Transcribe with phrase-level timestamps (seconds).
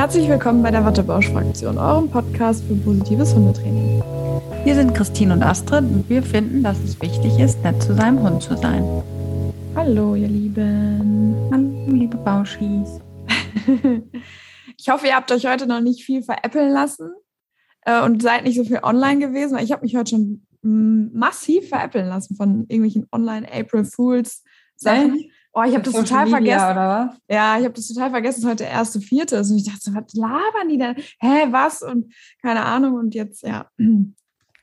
[0.00, 4.02] Herzlich willkommen bei der Wattebausch-Fraktion, eurem Podcast für positives Hundetraining.
[4.64, 8.22] Wir sind Christine und Astrid und wir finden, dass es wichtig ist, nett zu seinem
[8.22, 8.82] Hund zu sein.
[9.74, 11.36] Hallo, ihr Lieben.
[11.52, 12.98] Hallo, liebe Bauschis.
[14.78, 17.10] ich hoffe, ihr habt euch heute noch nicht viel veräppeln lassen
[17.82, 21.68] äh, und seid nicht so viel online gewesen, weil ich habe mich heute schon massiv
[21.68, 24.44] veräppeln lassen von irgendwelchen Online-April Fools
[24.76, 25.18] Sachen.
[25.18, 25.30] Äh?
[25.52, 26.70] Oh, ich habe das total Media, vergessen.
[26.72, 27.16] Oder?
[27.28, 29.50] Ja, ich habe das total vergessen, heute der erste Vierte ist.
[29.50, 30.94] Und ich dachte so, was labern die denn?
[31.18, 31.82] Hä, was?
[31.82, 32.94] Und keine Ahnung.
[32.94, 33.68] Und jetzt, ja.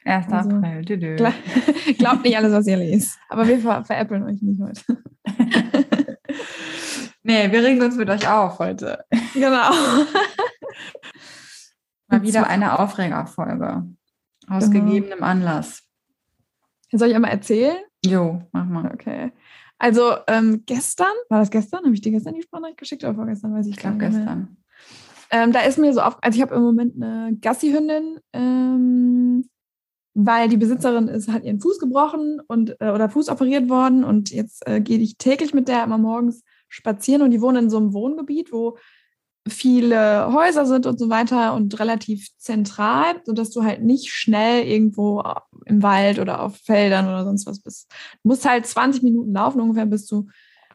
[0.07, 0.31] 1.
[0.31, 1.15] Also, April.
[1.17, 1.33] Glaub,
[1.97, 3.19] glaubt nicht alles, was ihr lest.
[3.29, 4.81] Aber wir ver veräppeln euch nicht heute.
[7.23, 9.03] nee, wir regen uns mit euch auf heute.
[9.33, 9.69] Genau.
[12.07, 13.83] Mal wieder eine Aufregerfolge.
[14.47, 14.85] Aus genau.
[14.85, 15.83] gegebenem Anlass.
[16.93, 17.75] Soll ich einmal erzählen?
[18.05, 18.89] Jo, mach mal.
[18.93, 19.33] Okay.
[19.79, 21.83] Also ähm, gestern, war das gestern?
[21.83, 23.53] Habe ich dir gestern die Sprachnachricht geschickt oder vorgestern?
[23.53, 24.57] Weiß ich, ich glaube gestern.
[25.29, 29.49] Ähm, da ist mir so auf, also ich habe im Moment eine Gassi-Hündin, ähm,
[30.13, 34.31] weil die Besitzerin ist, hat ihren Fuß gebrochen und äh, oder Fuß operiert worden und
[34.31, 37.77] jetzt äh, gehe ich täglich mit der immer morgens spazieren und die wohnen in so
[37.77, 38.77] einem Wohngebiet, wo
[39.49, 45.23] viele Häuser sind und so weiter und relativ zentral, sodass du halt nicht schnell irgendwo
[45.65, 47.91] im Wald oder auf Feldern oder sonst was bist.
[48.23, 50.27] Du musst halt 20 Minuten laufen ungefähr, bis du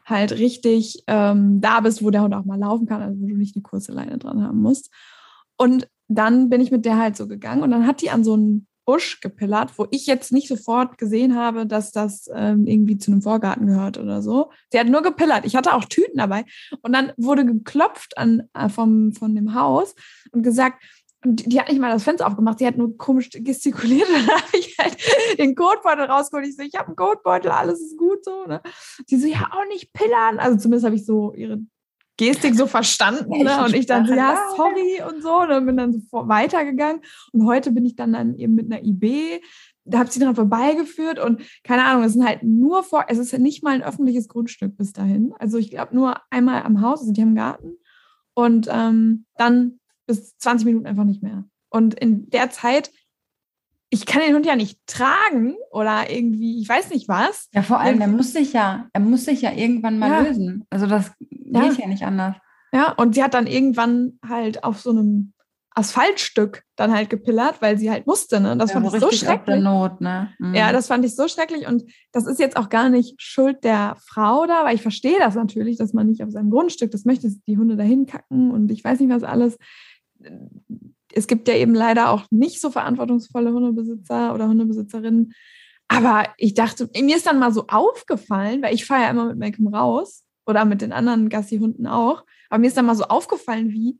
[0.05, 3.35] halt richtig ähm, da bist, wo der Hund auch mal laufen kann, also wo du
[3.35, 4.91] nicht eine kurze Leine dran haben musst.
[5.57, 8.33] Und dann bin ich mit der halt so gegangen und dann hat die an so
[8.33, 13.11] einen Busch gepillert, wo ich jetzt nicht sofort gesehen habe, dass das ähm, irgendwie zu
[13.11, 14.51] einem Vorgarten gehört oder so.
[14.71, 15.45] Sie hat nur gepillert.
[15.45, 16.45] Ich hatte auch Tüten dabei.
[16.81, 19.95] Und dann wurde geklopft an, äh, vom, von dem Haus
[20.31, 20.83] und gesagt,
[21.25, 24.09] und die hat nicht mal das Fenster aufgemacht, sie hat nur komisch gestikuliert.
[24.09, 24.97] Und dann habe ich halt
[25.39, 26.47] den Kotbeutel rausgeholt.
[26.47, 28.45] Ich so, ich habe einen Kotbeutel, alles ist gut so.
[28.45, 28.61] Ne?
[29.07, 30.39] Sie so, ja, auch nicht pillern.
[30.39, 31.61] Also zumindest habe ich so ihre
[32.17, 33.43] Gestik so verstanden.
[33.43, 33.63] Ne?
[33.63, 35.41] Und ich dann so, ja, sorry und so.
[35.41, 37.01] Und dann bin dann so weitergegangen.
[37.31, 39.41] Und heute bin ich dann, dann eben mit einer IB,
[39.85, 43.17] da habe ich sie dran vorbeigeführt und keine Ahnung, es sind halt nur vor, es
[43.17, 45.33] ist ja nicht mal ein öffentliches Grundstück bis dahin.
[45.39, 47.75] Also ich glaube nur einmal am Haus, also die haben Garten.
[48.33, 51.43] Und ähm, dann bis 20 Minuten einfach nicht mehr.
[51.69, 52.91] Und in der Zeit
[53.93, 57.47] ich kann den Hund ja nicht tragen oder irgendwie, ich weiß nicht was.
[57.53, 60.19] Ja, vor allem, er muss sich ja, er muss sich ja irgendwann mal ja.
[60.21, 60.65] lösen.
[60.71, 61.11] Also das
[61.55, 61.69] ja.
[61.69, 62.35] geht ja nicht anders.
[62.71, 65.33] Ja, und sie hat dann irgendwann halt auf so einem
[65.75, 68.55] Asphaltstück dann halt gepillert, weil sie halt musste, ne?
[68.57, 69.61] Das ja, fand ich so schrecklich.
[69.61, 70.31] Not, ne?
[70.39, 70.53] Mhm.
[70.53, 73.95] Ja, das fand ich so schrecklich und das ist jetzt auch gar nicht Schuld der
[74.05, 77.29] Frau da, weil ich verstehe das natürlich, dass man nicht auf seinem Grundstück, das möchte
[77.47, 79.57] die Hunde dahin kacken und ich weiß nicht was alles
[81.15, 85.33] es gibt ja eben leider auch nicht so verantwortungsvolle Hundebesitzer oder Hundebesitzerinnen.
[85.87, 89.37] Aber ich dachte, mir ist dann mal so aufgefallen, weil ich fahre ja immer mit
[89.37, 92.25] Malcolm raus oder mit den anderen Gassi-Hunden auch.
[92.49, 93.99] Aber mir ist dann mal so aufgefallen, wie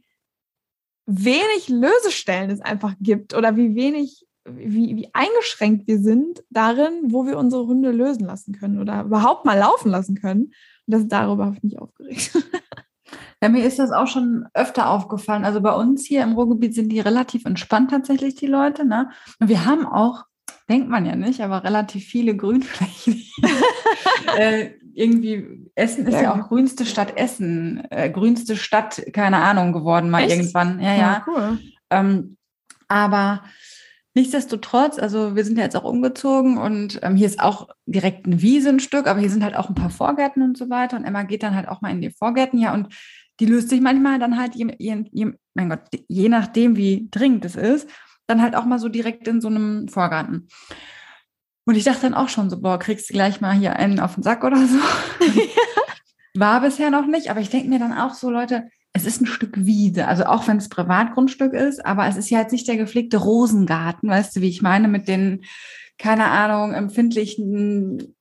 [1.06, 7.26] wenig Lösestellen es einfach gibt oder wie wenig, wie, wie eingeschränkt wir sind darin, wo
[7.26, 10.44] wir unsere Hunde lösen lassen können oder überhaupt mal laufen lassen können.
[10.44, 10.54] Und
[10.88, 12.38] das ist darüber habe ich mich aufgeregt.
[13.44, 15.44] Ja, mir ist das auch schon öfter aufgefallen.
[15.44, 18.86] Also bei uns hier im Ruhrgebiet sind die relativ entspannt tatsächlich, die Leute.
[18.86, 19.10] Ne?
[19.38, 20.24] Und wir haben auch,
[20.70, 23.22] denkt man ja nicht, aber relativ viele Grünflächen.
[24.38, 29.74] äh, irgendwie, Essen ist ja, ja auch grünste Stadt Essen, äh, grünste Stadt, keine Ahnung,
[29.74, 30.36] geworden mal Echt?
[30.36, 30.80] irgendwann.
[30.80, 30.98] Ja, ja.
[30.98, 31.60] ja cool.
[31.90, 32.38] Ähm,
[32.88, 33.44] aber
[34.16, 38.44] Nichtsdestotrotz, also wir sind ja jetzt auch umgezogen und ähm, hier ist auch direkt ein
[38.44, 40.98] Wiesenstück, aber hier sind halt auch ein paar Vorgärten und so weiter.
[40.98, 42.94] Und Emma geht dann halt auch mal in die Vorgärten, ja, und
[43.40, 47.44] die löst sich manchmal dann halt, je, je, je, mein Gott, je nachdem, wie dringend
[47.46, 47.90] es ist,
[48.28, 50.48] dann halt auch mal so direkt in so einem Vorgarten.
[51.66, 54.16] Und ich dachte dann auch schon so, boah, kriegst du gleich mal hier einen auf
[54.16, 54.78] den Sack oder so.
[56.36, 59.28] War bisher noch nicht, aber ich denke mir dann auch so, Leute, es ist ein
[59.28, 62.78] Stück Wiese, also auch wenn es Privatgrundstück ist, aber es ist ja jetzt nicht der
[62.78, 65.44] gepflegte Rosengarten, weißt du, wie ich meine, mit den,
[65.98, 68.16] keine Ahnung, empfindlichen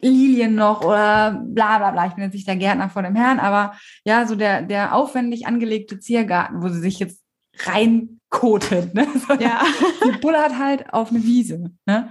[0.00, 2.06] Lilien noch oder bla bla bla.
[2.06, 3.74] Ich bin jetzt nicht der Gärtner vor dem Herrn, aber
[4.04, 7.22] ja, so der, der aufwendig angelegte Ziergarten, wo sie sich jetzt
[7.66, 9.06] reinkotet, ne?
[9.40, 9.62] Ja.
[10.04, 12.10] Die bullert halt auf eine Wiese, ne?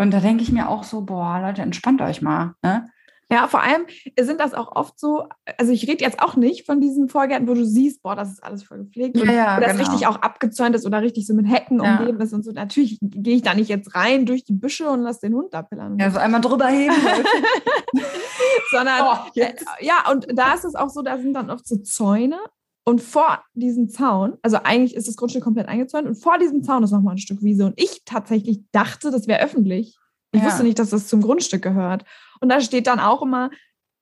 [0.00, 2.86] Und da denke ich mir auch so, boah, Leute, entspannt euch mal, ne?
[3.30, 3.82] Ja, vor allem
[4.18, 7.54] sind das auch oft so, also ich rede jetzt auch nicht von diesen Vorgärten, wo
[7.54, 9.84] du siehst, boah, das ist alles voll gepflegt ja, und ja, das genau.
[9.84, 11.98] richtig auch abgezäunt ist oder richtig so mit Hecken ja.
[11.98, 12.50] umgeben ist und so.
[12.50, 15.62] Natürlich gehe ich da nicht jetzt rein durch die Büsche und lass den Hund da
[15.62, 15.96] pillern.
[15.98, 16.94] Ja, so einmal drüber heben.
[18.72, 21.76] Sondern, oh, äh, ja, und da ist es auch so, da sind dann oft so
[21.76, 22.38] Zäune
[22.84, 26.82] und vor diesem Zaun, also eigentlich ist das Grundstück komplett eingezäunt und vor diesem Zaun
[26.82, 29.96] ist nochmal ein Stück Wiese und ich tatsächlich dachte, das wäre öffentlich.
[30.32, 32.04] Ich wusste nicht, dass das zum Grundstück gehört.
[32.40, 33.50] Und da steht dann auch immer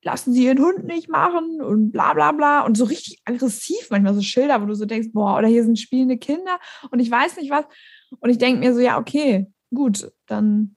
[0.03, 2.61] lassen Sie Ihren Hund nicht machen und bla bla bla.
[2.65, 5.79] Und so richtig aggressiv manchmal so Schilder, wo du so denkst, boah, oder hier sind
[5.79, 6.59] spielende Kinder
[6.91, 7.65] und ich weiß nicht was.
[8.21, 10.77] Und ich denke mir so, ja, okay, gut, dann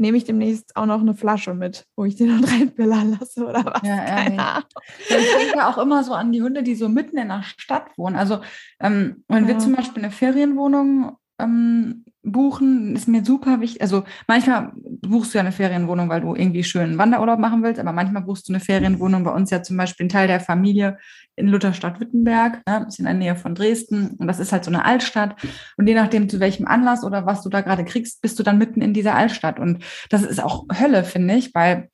[0.00, 3.64] nehme ich demnächst auch noch eine Flasche mit, wo ich den dann reinbillern lasse oder
[3.64, 3.82] was.
[3.82, 4.64] Ja, Keine Ahnung.
[5.08, 7.96] Ja, ich denke auch immer so an die Hunde, die so mitten in der Stadt
[7.96, 8.16] wohnen.
[8.16, 8.40] Also
[8.80, 9.48] ähm, wenn ja.
[9.48, 13.80] wir zum Beispiel eine Ferienwohnung ähm, buchen ist mir super wichtig.
[13.80, 17.92] Also manchmal buchst du ja eine Ferienwohnung, weil du irgendwie schönen Wanderurlaub machen willst, aber
[17.92, 19.24] manchmal buchst du eine Ferienwohnung.
[19.24, 20.98] Bei uns ja zum Beispiel ein Teil der Familie
[21.36, 24.84] in Lutherstadt-Wittenberg, ne, ist in der Nähe von Dresden und das ist halt so eine
[24.84, 25.36] Altstadt.
[25.76, 28.58] Und je nachdem, zu welchem Anlass oder was du da gerade kriegst, bist du dann
[28.58, 29.58] mitten in dieser Altstadt.
[29.58, 31.88] Und das ist auch Hölle, finde ich, weil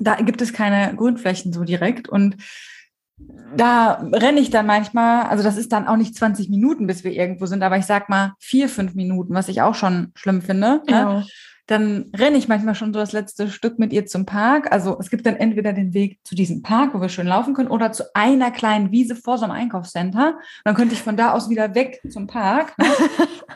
[0.00, 2.36] da gibt es keine Grünflächen so direkt und
[3.56, 7.12] da renne ich dann manchmal, also das ist dann auch nicht 20 Minuten, bis wir
[7.12, 10.82] irgendwo sind, aber ich sag mal vier, fünf Minuten, was ich auch schon schlimm finde.
[10.88, 11.14] Ja.
[11.14, 11.26] Ne?
[11.66, 14.72] Dann renne ich manchmal schon so das letzte Stück mit ihr zum Park.
[14.72, 17.70] Also es gibt dann entweder den Weg zu diesem Park, wo wir schön laufen können,
[17.70, 20.38] oder zu einer kleinen Wiese vor so einem Einkaufscenter.
[20.64, 22.76] dann könnte ich von da aus wieder weg zum Park.
[22.78, 22.86] Ne?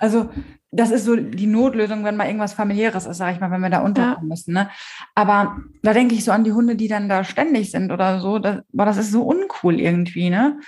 [0.00, 0.28] Also
[0.74, 3.70] das ist so die Notlösung, wenn mal irgendwas familiäres ist, sage ich mal, wenn wir
[3.70, 4.28] da unterkommen ja.
[4.28, 4.54] müssen.
[4.54, 4.68] Ne?
[5.14, 8.38] Aber da denke ich so an die Hunde, die dann da ständig sind oder so.
[8.38, 10.58] Das, boah, das ist so uncool irgendwie, ne?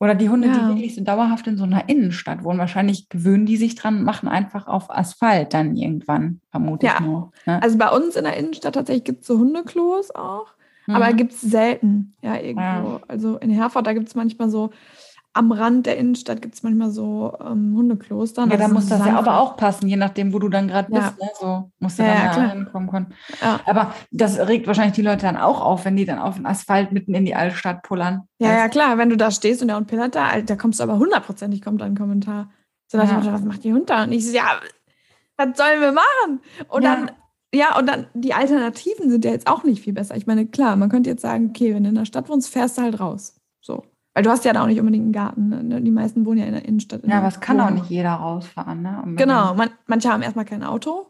[0.00, 0.54] Oder die Hunde, ja.
[0.54, 2.58] die wirklich so dauerhaft in so einer Innenstadt wohnen.
[2.58, 6.94] Wahrscheinlich gewöhnen die sich dran und machen einfach auf Asphalt dann irgendwann, vermute ja.
[6.94, 7.30] ich nur.
[7.46, 7.62] Ne?
[7.62, 10.48] Also bei uns in der Innenstadt tatsächlich gibt es so Hundeklos auch,
[10.88, 10.96] mhm.
[10.96, 12.62] aber gibt es selten, ja, irgendwo.
[12.62, 13.00] Ja.
[13.06, 14.70] Also in Herford, da gibt es manchmal so
[15.34, 18.46] am Rand der Innenstadt gibt es manchmal so ähm, Hundekloster.
[18.46, 21.14] Ja, da muss das ja aber auch passen, je nachdem, wo du dann gerade bist.
[21.18, 21.26] Ja.
[21.26, 21.30] Ne?
[21.40, 23.14] So musst du ja, dann ja, hinkommen können.
[23.40, 23.60] Ja.
[23.66, 26.92] Aber das regt wahrscheinlich die Leute dann auch auf, wenn die dann auf den Asphalt
[26.92, 28.28] mitten in die Altstadt pullern.
[28.38, 28.98] Ja, ja, klar.
[28.98, 31.80] Wenn du da stehst und der Hund pillert da, da kommst du aber hundertprozentig, kommt
[31.80, 32.50] da ein Kommentar.
[32.88, 33.04] So, ja.
[33.04, 34.04] Motto, was macht die Hund da?
[34.04, 34.60] Und ich so, ja,
[35.38, 36.40] was sollen wir machen?
[36.68, 37.10] Und dann
[37.54, 40.16] ja, und dann die Alternativen sind ja jetzt auch nicht viel besser.
[40.16, 42.78] Ich meine, klar, man könnte jetzt sagen, okay, wenn du in der Stadt wohnst, fährst
[42.78, 43.36] du halt raus.
[43.60, 43.84] So.
[44.14, 45.68] Weil du hast ja da auch nicht unbedingt einen Garten.
[45.68, 45.80] Ne?
[45.80, 47.02] Die meisten wohnen ja in der Innenstadt.
[47.02, 48.82] In ja, aber es kann auch nicht jeder rausfahren.
[48.82, 49.02] Ne?
[49.16, 51.06] genau, man, manche haben erstmal kein Auto.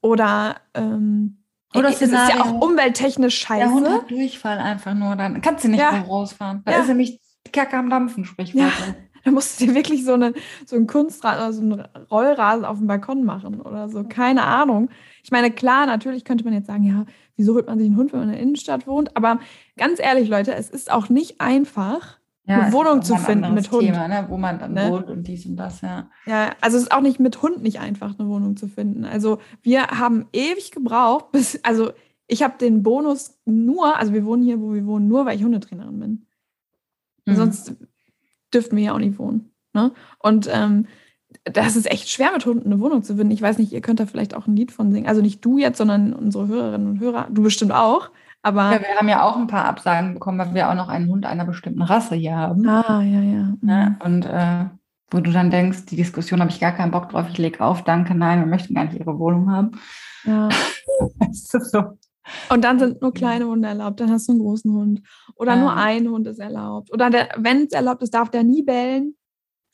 [0.00, 1.44] Oder, ähm,
[1.74, 3.66] oder es ist ja auch umwelttechnisch scheiße.
[3.66, 5.92] Der Hund hat Durchfall einfach nur, dann kannst du nicht ja.
[5.92, 6.62] mehr rausfahren.
[6.64, 6.78] Da ja.
[6.78, 7.20] ist nämlich
[7.52, 8.62] Kacke am Dampfen, Sprichwort.
[8.62, 8.94] Ja.
[9.24, 10.34] Da musst du dir wirklich so, eine,
[10.66, 14.02] so einen Kunstrasen oder so einen Rollrasen auf dem Balkon machen oder so.
[14.02, 14.90] Keine Ahnung.
[15.22, 17.06] Ich meine, klar, natürlich könnte man jetzt sagen, ja,
[17.36, 19.16] wieso holt man sich einen Hund, wenn man in der Innenstadt wohnt?
[19.16, 19.38] Aber
[19.76, 23.82] ganz ehrlich, Leute, es ist auch nicht einfach, ja, eine Wohnung zu finden mit Hund.
[23.82, 24.26] Thema, ne?
[24.28, 24.90] wo man dann ne?
[24.90, 26.10] wohnt und dies und das, ja.
[26.26, 29.04] Ja, also es ist auch nicht mit Hund nicht einfach, eine Wohnung zu finden.
[29.04, 31.92] Also wir haben ewig gebraucht, bis, also
[32.26, 35.44] ich habe den Bonus nur, also wir wohnen hier, wo wir wohnen, nur weil ich
[35.44, 36.26] Hundetrainerin bin.
[37.26, 37.36] Mhm.
[37.36, 37.74] Sonst
[38.52, 39.52] dürften wir ja auch nicht wohnen.
[39.72, 39.92] Ne?
[40.18, 40.86] Und ähm,
[41.44, 43.32] das ist echt schwer, mit Hunden eine Wohnung zu finden.
[43.32, 45.06] Ich weiß nicht, ihr könnt da vielleicht auch ein Lied von singen.
[45.06, 47.28] Also nicht du jetzt, sondern unsere Hörerinnen und Hörer.
[47.30, 48.10] Du bestimmt auch.
[48.42, 51.08] Aber ja, wir haben ja auch ein paar Absagen bekommen, weil wir auch noch einen
[51.08, 52.68] Hund einer bestimmten Rasse hier haben.
[52.68, 53.46] Ah, ja, ja.
[53.62, 53.96] ja mhm.
[54.04, 54.64] und äh,
[55.12, 57.84] wo du dann denkst, die Diskussion habe ich gar keinen Bock drauf, ich lege auf,
[57.84, 59.72] danke, nein, wir möchten gar nicht ihre Wohnung haben.
[60.24, 60.48] Ja.
[61.18, 61.98] das ist so.
[62.48, 65.02] Und dann sind nur kleine Hunde erlaubt, dann hast du einen großen Hund.
[65.34, 65.60] Oder ja.
[65.60, 66.92] nur ein Hund ist erlaubt.
[66.92, 69.16] Oder wenn es erlaubt ist, darf der nie bellen.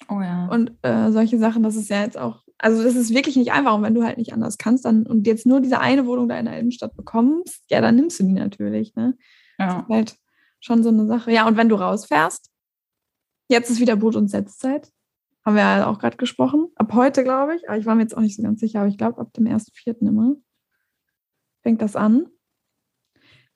[0.08, 0.46] Oh ja.
[0.46, 3.74] Und äh, solche Sachen, das ist ja jetzt auch also das ist wirklich nicht einfach.
[3.74, 6.38] Und wenn du halt nicht anders kannst dann und jetzt nur diese eine Wohnung da
[6.38, 8.94] in der Innenstadt bekommst, ja, dann nimmst du die natürlich.
[8.94, 9.16] Ne?
[9.58, 9.66] Ja.
[9.66, 10.16] Das ist halt
[10.60, 11.32] schon so eine Sache.
[11.32, 12.50] Ja, und wenn du rausfährst,
[13.48, 14.90] jetzt ist wieder Boot- und Setzzeit.
[15.44, 16.68] Haben wir ja auch gerade gesprochen.
[16.74, 17.68] Ab heute, glaube ich.
[17.68, 19.46] Aber ich war mir jetzt auch nicht so ganz sicher, aber ich glaube, ab dem
[19.46, 20.06] 1.4.
[20.06, 20.34] immer
[21.62, 22.26] fängt das an.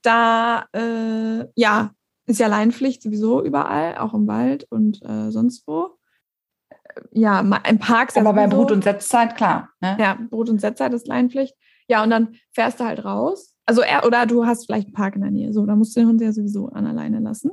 [0.03, 1.93] Da, äh, ja,
[2.27, 5.99] ist ja Leinpflicht sowieso überall, auch im Wald und äh, sonst wo
[7.13, 8.17] ja, im Park.
[8.17, 9.71] Aber bei Brut- und Setzzeit, klar.
[9.81, 9.97] Ne?
[9.99, 11.55] Ja, Brut- und Setzzeit ist Leinpflicht.
[11.89, 13.55] Ja, und dann fährst du halt raus.
[13.67, 15.53] Also er, oder du hast vielleicht einen Park in der Nähe.
[15.53, 17.53] So, da musst du den Hund ja sowieso an alleine lassen.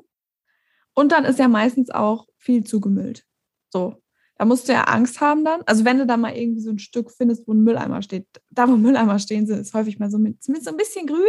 [0.93, 3.25] Und dann ist ja meistens auch viel zugemüllt.
[3.69, 3.95] So.
[4.37, 5.61] Da musst du ja Angst haben dann.
[5.65, 8.67] Also wenn du da mal irgendwie so ein Stück findest, wo ein Mülleimer steht, da
[8.67, 11.19] wo Mülleimer stehen, ist häufig mal so mit, mit so ein bisschen grün,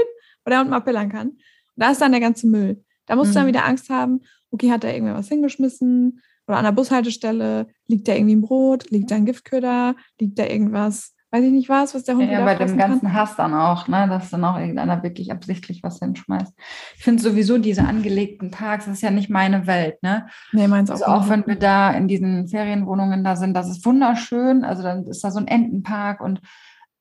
[0.45, 1.29] wo der Hund mal pillern kann.
[1.31, 1.39] Und
[1.77, 2.85] da ist dann der ganze Müll.
[3.07, 3.35] Da musst mhm.
[3.35, 6.21] du dann wieder Angst haben, okay, hat da irgendwer was hingeschmissen?
[6.51, 10.47] Oder an der Bushaltestelle liegt da irgendwie ein Brot, liegt da ein Giftköder, liegt da
[10.47, 13.15] irgendwas, weiß ich nicht was, was der Hund Ja, ja bei dem ganzen kann.
[13.15, 16.53] Hass dann auch, ne, dass dann auch irgendeiner wirklich absichtlich was hinschmeißt.
[16.97, 20.27] Ich finde sowieso diese angelegten Parks, das ist ja nicht meine Welt, ne?
[20.51, 20.95] Nee, meins auch.
[20.95, 24.65] Also auch wenn wir da in diesen Ferienwohnungen da sind, das ist wunderschön.
[24.65, 26.41] Also dann ist da so ein Entenpark und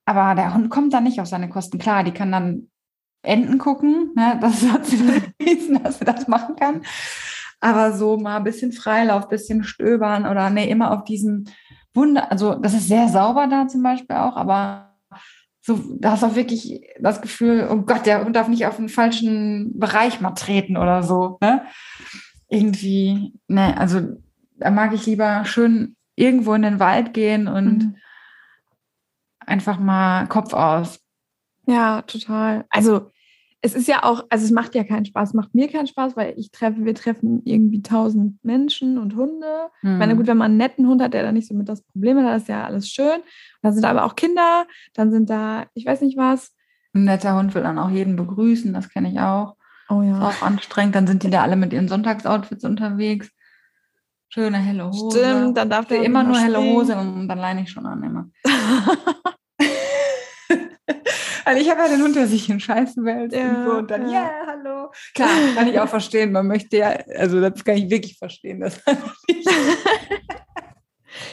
[0.06, 1.80] aber der Hund kommt da nicht auf seine Kosten.
[1.80, 2.68] Klar, die kann dann
[3.22, 4.38] Enten gucken, ne?
[4.42, 6.84] das hat sie bewiesen, dass sie das machen kann.
[7.60, 11.50] Aber so mal ein bisschen Freilauf, ein bisschen stöbern oder nee, immer auf diesen
[11.94, 14.90] Wunder, also das ist sehr sauber da zum Beispiel auch, aber
[15.62, 18.78] so, da hast du auch wirklich das Gefühl, oh Gott, der Hund darf nicht auf
[18.78, 21.38] den falschen Bereich mal treten oder so.
[21.42, 21.64] Ne?
[22.48, 24.02] Irgendwie, ne, also
[24.56, 27.96] da mag ich lieber schön irgendwo in den Wald gehen und mhm.
[29.46, 31.00] einfach mal Kopf aus.
[31.68, 32.66] Ja, total.
[32.70, 33.12] Also
[33.62, 36.34] es ist ja auch, also es macht ja keinen Spaß, macht mir keinen Spaß, weil
[36.38, 39.70] ich treffe, wir treffen irgendwie tausend Menschen und Hunde.
[39.82, 39.94] Mhm.
[39.94, 40.28] Ich meine, gut, hm.
[40.28, 42.44] wenn man einen netten Hund hat, der da nicht so mit das Problem hat, das
[42.44, 43.20] ist ja alles schön.
[43.62, 46.54] Dann sind da aber auch Kinder, dann sind da, ich weiß nicht was.
[46.94, 49.56] Ein netter Hund will dann auch jeden begrüßen, das kenne ich auch.
[49.90, 50.30] Oh ja.
[50.30, 50.96] Ist auch anstrengend.
[50.96, 53.30] Dann sind die da alle mit ihren Sonntagsoutfits unterwegs.
[54.30, 55.20] Schöne helle Hose.
[55.20, 58.30] Stimmt, dann darf der immer nur helle Hose und dann leine ich schon an immer.
[61.46, 63.72] Weil ich habe ja den Hund, der sich in Scheißen wälzt ja, und so.
[63.78, 64.22] Und dann, ja.
[64.24, 64.92] yeah, hallo.
[65.14, 66.32] Klar, kann ich auch verstehen.
[66.32, 68.60] Man möchte ja, also das kann ich wirklich verstehen.
[68.60, 68.82] Das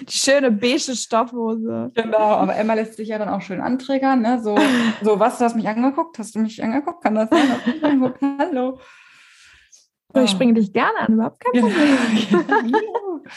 [0.08, 1.90] Die schöne beige Stoffhose.
[1.94, 4.22] Genau, aber Emma lässt sich ja dann auch schön anträgern.
[4.22, 4.40] Ne?
[4.42, 4.56] So,
[5.02, 6.18] so, was, du hast mich angeguckt?
[6.18, 7.02] Hast du mich angeguckt?
[7.02, 7.48] Kann das sein?
[7.50, 8.20] Hast du mich angeguckt?
[8.38, 8.80] Hallo.
[10.14, 11.98] So, ich springe dich gerne an, überhaupt kein Problem.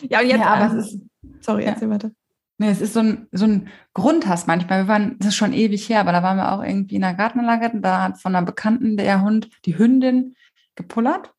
[0.00, 1.00] ja, und jetzt, ja, aber ähm, es ist,
[1.40, 1.94] sorry, erzähl ja.
[1.94, 2.10] weiter.
[2.58, 4.84] Nee, es ist so ein, so ein Grundhass manchmal.
[4.84, 7.14] Wir waren, das ist schon ewig her, aber da waren wir auch irgendwie in der
[7.14, 7.72] Gartenanlage.
[7.80, 10.36] Da hat von einer Bekannten der Hund die Hündin
[10.74, 11.32] gepullert.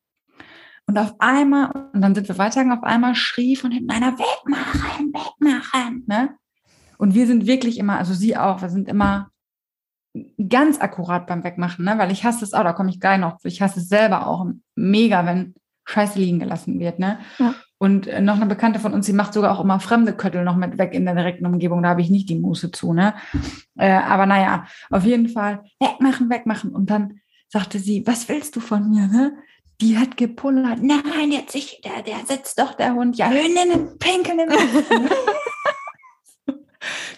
[0.86, 5.12] Und auf einmal, und dann sind wir weitergegangen, auf einmal schrie von hinten einer, wegmachen,
[5.12, 6.04] wegmachen.
[6.06, 6.36] Ne?
[6.98, 9.30] Und wir sind wirklich immer, also sie auch, wir sind immer
[10.48, 11.98] ganz akkurat beim Wegmachen, ne?
[11.98, 13.48] weil ich hasse es auch, da komme ich gleich noch zu.
[13.48, 15.54] Ich hasse es selber auch mega, wenn
[15.86, 16.98] Scheiße liegen gelassen wird.
[16.98, 17.18] Ne?
[17.38, 17.54] Ja.
[17.78, 20.56] Und äh, noch eine Bekannte von uns, die macht sogar auch immer fremde Köttel noch
[20.56, 21.82] mit weg in der direkten Umgebung.
[21.82, 22.92] Da habe ich nicht die Muße zu.
[22.92, 23.14] Ne?
[23.76, 26.70] Äh, aber naja, auf jeden Fall wegmachen, wegmachen.
[26.70, 29.06] Und dann sagte sie, was willst du von mir?
[29.06, 29.36] Ne?
[29.80, 30.82] Die hat gepullert.
[30.82, 33.16] Nein, jetzt ich, der, der sitzt doch der Hund.
[33.16, 34.50] Ja, Hündinnen pinkeln im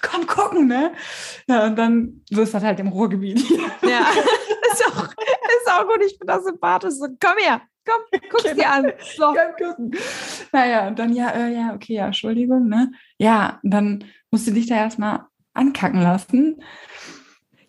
[0.00, 0.92] Komm gucken, ne?
[1.48, 3.40] Ja, und dann, so ist das halt im Ruhrgebiet.
[3.82, 4.06] ja,
[4.72, 6.02] ist auch, ist auch gut.
[6.06, 6.94] Ich bin da sympathisch.
[7.00, 8.54] Komm her, Komm, guck genau.
[8.54, 8.92] dir an.
[9.16, 9.34] So.
[10.52, 12.92] Naja, und dann, ja, äh, ja, okay, ja, Entschuldigung, ne?
[13.18, 16.62] Ja, dann musst du dich da erstmal ankacken lassen.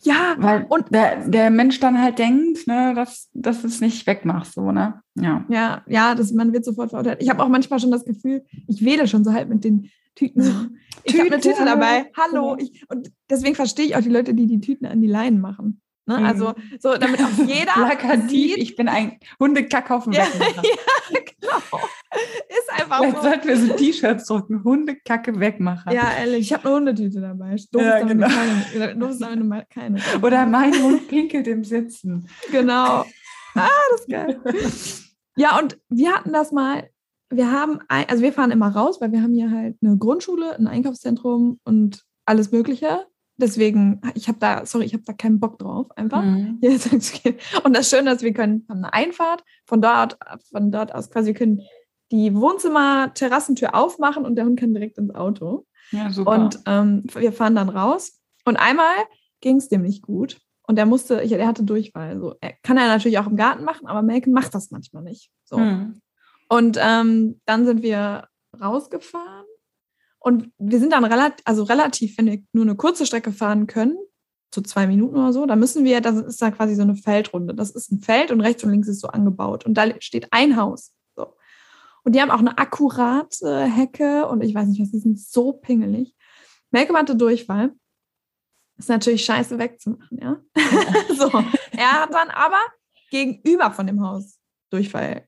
[0.01, 4.07] Ja, weil und der, der Mensch dann halt denkt, ne, dass, dass du es nicht
[4.07, 5.01] wegmachst, so, ne?
[5.15, 5.45] Ja.
[5.49, 7.21] Ja, ja, das, man wird sofort verurteilt.
[7.21, 10.41] Ich habe auch manchmal schon das Gefühl, ich wähle schon so halt mit den Tüten.
[10.41, 10.51] So.
[11.03, 12.11] Ich habe eine Tüte dabei.
[12.17, 12.57] Hallo.
[12.57, 15.81] Ich, und deswegen verstehe ich auch die Leute, die die Tüten an die Leinen machen.
[16.07, 16.19] Ne?
[16.19, 16.25] Mhm.
[16.25, 20.61] Also so, damit auch jeder Plakativ, sieht, ich bin ein Hundekackhaufen ja, ja,
[21.11, 21.79] genau.
[22.47, 23.23] Ist einfach Vielleicht so.
[23.23, 25.91] sollten wir so T-Shirts drucken, Hundekacke wegmachen.
[25.91, 27.57] Ja, ehrlich, ich habe eine Hundetüte dabei.
[27.71, 28.27] Doof ja, ist genau.
[28.27, 28.95] keine.
[28.95, 29.99] Doof ist damit keine.
[30.21, 32.27] Oder mein Hund pinkelt im Sitzen.
[32.51, 33.05] Genau.
[33.59, 34.39] Ah, das ist geil.
[35.35, 36.91] Ja, und wir hatten das mal,
[37.31, 40.55] wir haben, ein, also wir fahren immer raus, weil wir haben hier halt eine Grundschule,
[40.59, 43.07] ein Einkaufszentrum und alles Mögliche
[43.37, 46.23] deswegen, ich habe da, sorry, ich habe da keinen Bock drauf, einfach.
[46.23, 46.59] Mhm.
[47.63, 50.17] Und das Schöne ist, wir können haben eine Einfahrt, von dort,
[50.51, 51.61] von dort aus quasi, wir können
[52.11, 55.65] die Wohnzimmer-Terrassentür aufmachen und der Hund kann direkt ins Auto.
[55.91, 56.31] Ja, super.
[56.31, 58.19] Und ähm, wir fahren dann raus.
[58.45, 58.93] Und einmal
[59.41, 60.39] ging es dem nicht gut.
[60.65, 62.19] Und er musste, ich, er hatte Durchfall.
[62.19, 65.29] So, er kann er natürlich auch im Garten machen, aber Melken macht das manchmal nicht.
[65.43, 65.57] So.
[65.57, 66.01] Mhm.
[66.49, 68.27] Und ähm, dann sind wir
[68.59, 69.45] rausgefahren
[70.27, 73.97] und wir sind dann relativ, also relativ, wenn wir nur eine kurze Strecke fahren können,
[74.53, 77.55] so zwei Minuten oder so, da müssen wir, das ist da quasi so eine Feldrunde.
[77.55, 79.65] Das ist ein Feld und rechts und links ist so angebaut.
[79.65, 80.91] Und da steht ein Haus.
[81.15, 81.33] So.
[82.03, 85.53] Und die haben auch eine akkurate Hecke und ich weiß nicht was, die sind so
[85.53, 86.13] pingelig.
[86.71, 87.71] Melke hatte Durchfall.
[88.77, 90.41] Ist natürlich scheiße wegzumachen, ja.
[91.17, 91.31] so.
[91.71, 92.59] Er hat dann aber
[93.11, 94.37] gegenüber von dem Haus
[94.71, 95.25] Durchfall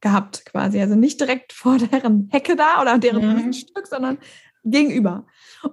[0.00, 0.80] gehabt, quasi.
[0.80, 3.52] Also nicht direkt vor deren Hecke da oder deren mhm.
[3.52, 4.18] Stück, sondern
[4.64, 5.26] gegenüber.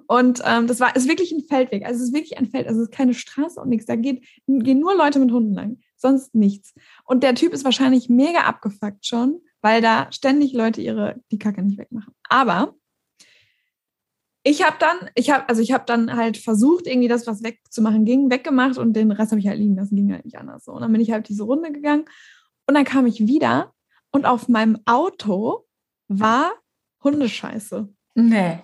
[0.07, 1.85] Und ähm, das war ist wirklich ein Feldweg.
[1.85, 2.67] Also es ist wirklich ein Feld.
[2.67, 3.85] Also es ist keine Straße und nichts.
[3.85, 5.79] Da geht, gehen nur Leute mit Hunden lang.
[5.97, 6.73] Sonst nichts.
[7.03, 11.61] Und der Typ ist wahrscheinlich mega abgefuckt schon, weil da ständig Leute ihre die Kacke
[11.63, 12.13] nicht wegmachen.
[12.29, 12.75] Aber
[14.43, 18.05] ich habe dann, ich habe, also ich habe dann halt versucht, irgendwie das, was wegzumachen
[18.05, 20.71] ging, weggemacht und den Rest habe ich halt liegen lassen, ging halt nicht anders so.
[20.71, 22.05] Und dann bin ich halt diese Runde gegangen
[22.65, 23.73] und dann kam ich wieder
[24.17, 25.67] und auf meinem Auto
[26.07, 26.51] war
[27.03, 27.87] Hundescheiße.
[28.15, 28.59] Nee.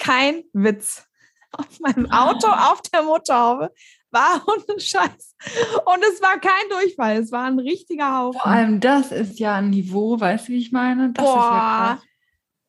[0.00, 1.06] Kein Witz.
[1.52, 3.72] Auf meinem Auto, auf der Motorhaube,
[4.10, 5.36] war Hundescheiß.
[5.84, 8.40] Und es war kein Durchfall, es war ein richtiger Haufen.
[8.40, 11.12] Vor allem das ist ja ein Niveau, weißt du, wie ich meine?
[11.12, 11.30] Das Boah.
[11.30, 12.02] ist ja krass.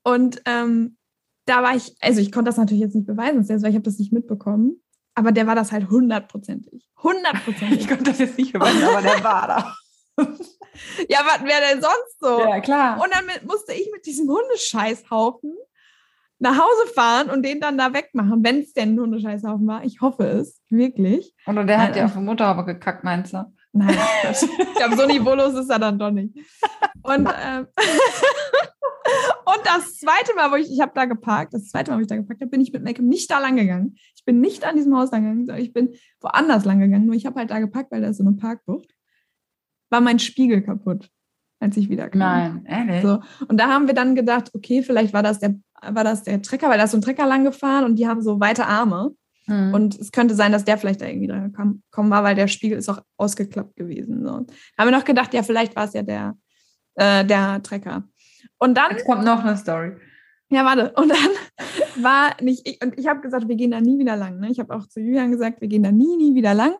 [0.04, 0.98] Und ähm,
[1.46, 3.98] da war ich, also ich konnte das natürlich jetzt nicht beweisen, weil ich habe das
[3.98, 4.84] nicht mitbekommen.
[5.16, 6.88] Aber der war das halt hundertprozentig.
[7.02, 7.82] Hundertprozentig.
[7.82, 9.76] Ich konnte das jetzt nicht beweisen, aber der war da.
[11.10, 12.40] ja, was wäre denn sonst so?
[12.40, 13.02] Ja, klar.
[13.02, 15.54] Und dann musste ich mit diesem Hundescheißhaufen
[16.40, 19.84] nach Hause fahren und den dann da wegmachen, wenn es denn nur eine Scheißhaufen war.
[19.86, 21.34] Ich hoffe es, wirklich.
[21.48, 23.46] Oder der hat ja auf die Motorhaube gekackt, meinst du?
[23.72, 23.98] Nein,
[24.30, 26.38] ich glaube, so niveaulos ist er dann doch nicht.
[27.02, 27.68] Und, ähm,
[29.46, 32.08] und das zweite Mal, wo ich, ich habe da geparkt, das zweite Mal, wo ich
[32.08, 33.96] da geparkt habe, bin ich mit Make-up nicht da lang gegangen.
[34.16, 37.06] Ich bin nicht an diesem Haus lang gegangen, sondern ich bin woanders lang gegangen.
[37.06, 38.94] Nur ich habe halt da geparkt, weil da ist so eine Parkbucht.
[39.94, 41.08] War mein Spiegel kaputt,
[41.60, 42.20] als ich wieder kam.
[42.20, 43.04] Nein, ehrlich.
[43.04, 43.22] So.
[43.48, 46.68] Und da haben wir dann gedacht, okay, vielleicht war das der, war das der Trecker,
[46.68, 49.12] weil da ist so ein Trecker lang gefahren und die haben so weite Arme.
[49.46, 49.72] Hm.
[49.72, 52.76] Und es könnte sein, dass der vielleicht da irgendwie dran gekommen war, weil der Spiegel
[52.76, 54.26] ist auch ausgeklappt gewesen.
[54.26, 54.32] So.
[54.32, 54.48] Haben
[54.78, 56.36] wir noch gedacht, ja, vielleicht war es ja der,
[56.96, 58.04] äh, der Trecker.
[58.58, 58.90] Und dann.
[58.90, 59.92] Jetzt kommt noch eine Story.
[60.50, 60.92] Ja, warte.
[60.94, 61.30] Und dann
[62.04, 64.40] war nicht ich, und ich habe gesagt, wir gehen da nie wieder lang.
[64.40, 64.50] Ne?
[64.50, 66.74] Ich habe auch zu Julian gesagt, wir gehen da nie, nie wieder lang.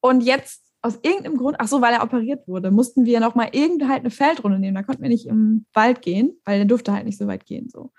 [0.00, 3.48] Und jetzt aus irgendeinem Grund, ach so, weil er operiert wurde, mussten wir noch mal
[3.52, 4.74] irgendwie halt eine Feldrunde nehmen.
[4.74, 7.68] Da konnten wir nicht im Wald gehen, weil der durfte halt nicht so weit gehen.
[7.70, 7.92] So.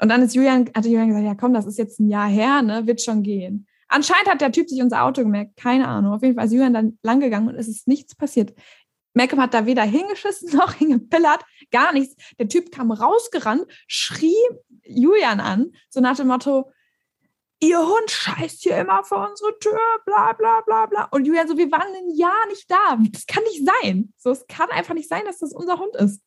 [0.00, 2.62] Und dann ist Julian, hatte Julian gesagt, ja komm, das ist jetzt ein Jahr her,
[2.62, 3.66] ne, wird schon gehen.
[3.88, 6.12] Anscheinend hat der Typ sich unser Auto gemerkt, keine Ahnung.
[6.12, 8.54] Auf jeden Fall ist Julian dann lang gegangen und es ist nichts passiert.
[9.12, 12.16] Malcolm hat da weder hingeschissen noch hingepillert, gar nichts.
[12.38, 14.34] Der Typ kam rausgerannt, schrie
[14.84, 16.70] Julian an, so nach dem Motto,
[17.68, 21.08] ihr Hund scheißt hier immer vor unsere Tür, bla bla bla bla.
[21.10, 22.98] Und Julian so, wir waren ein Jahr nicht da.
[23.10, 24.12] Das kann nicht sein.
[24.16, 26.22] So, es kann einfach nicht sein, dass das unser Hund ist.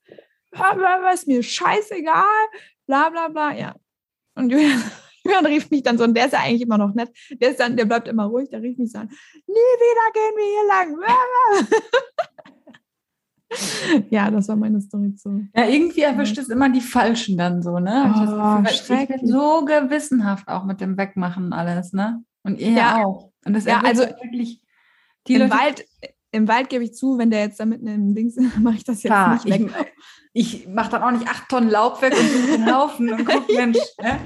[1.13, 2.23] Ist mir scheißegal,
[2.85, 3.75] bla bla bla, ja.
[4.35, 4.83] Und Julian,
[5.23, 7.59] Julian rief mich dann so, und der ist ja eigentlich immer noch nett, der ist
[7.59, 10.67] dann, der bleibt immer ruhig, der rief mich so an, nie wieder gehen wir hier
[10.67, 12.53] lang.
[14.09, 15.47] ja, das war meine Story zu.
[15.55, 18.11] Ja, irgendwie erwischt es immer die Falschen dann so, ne?
[18.13, 22.23] Ich das Oh, Gefühl, ich bin so gewissenhaft auch mit dem Wegmachen alles, ne?
[22.43, 23.05] Und ihr Ja.
[23.05, 23.31] auch.
[23.45, 24.61] Und das Ja, also wirklich
[25.27, 25.85] die Im Leute, Wald,
[26.31, 29.03] im Wald gebe ich zu, wenn der jetzt da mitten im Dings mache ich das
[29.03, 29.71] jetzt Klar, nicht weg.
[30.33, 33.25] ich, ich mache dann auch nicht acht Tonnen Laub weg und suche den Haufen und
[33.25, 34.19] guck, Mensch, ne?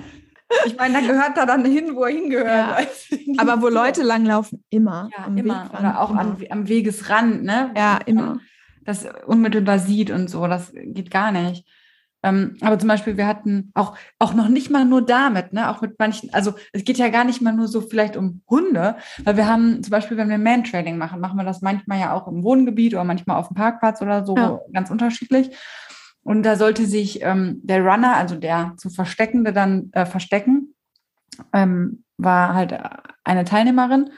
[0.65, 2.47] Ich meine, da gehört er dann hin, wo er hingehört.
[3.09, 3.17] Ja.
[3.37, 5.09] Aber wo Leute langlaufen, immer.
[5.17, 5.63] ja, immer.
[5.63, 6.19] Wegrand, Oder auch immer.
[6.19, 7.71] am, am Wegesrand, ne?
[7.77, 8.39] Ja, immer.
[8.83, 10.47] Das unmittelbar sieht und so.
[10.47, 11.65] Das geht gar nicht.
[12.23, 15.69] Ähm, aber zum Beispiel, wir hatten auch, auch noch nicht mal nur damit, ne?
[15.69, 18.95] Auch mit manchen, also es geht ja gar nicht mal nur so vielleicht um Hunde,
[19.23, 22.27] weil wir haben zum Beispiel, wenn wir Man-Trailing machen, machen wir das manchmal ja auch
[22.27, 24.59] im Wohngebiet oder manchmal auf dem Parkplatz oder so, Ja.
[24.71, 25.49] ganz unterschiedlich.
[26.23, 30.75] Und da sollte sich ähm, der Runner, also der zu Versteckende, dann äh, verstecken,
[31.53, 32.77] ähm, war halt
[33.23, 34.11] eine Teilnehmerin.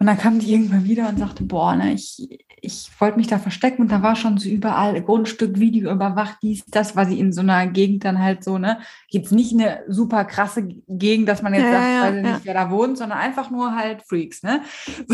[0.00, 3.38] Und dann kam die irgendwann wieder und sagte, boah, ne, ich, ich wollte mich da
[3.38, 7.34] verstecken und da war schon so überall Grundstück, Video überwacht, dies, das, war sie in
[7.34, 11.52] so einer Gegend dann halt so, ne, jetzt nicht eine super krasse Gegend, dass man
[11.52, 12.32] jetzt Ja, sagt, ja, weiß ich ja.
[12.32, 14.62] nicht, wer da wohnt, sondern einfach nur halt Freaks, ne.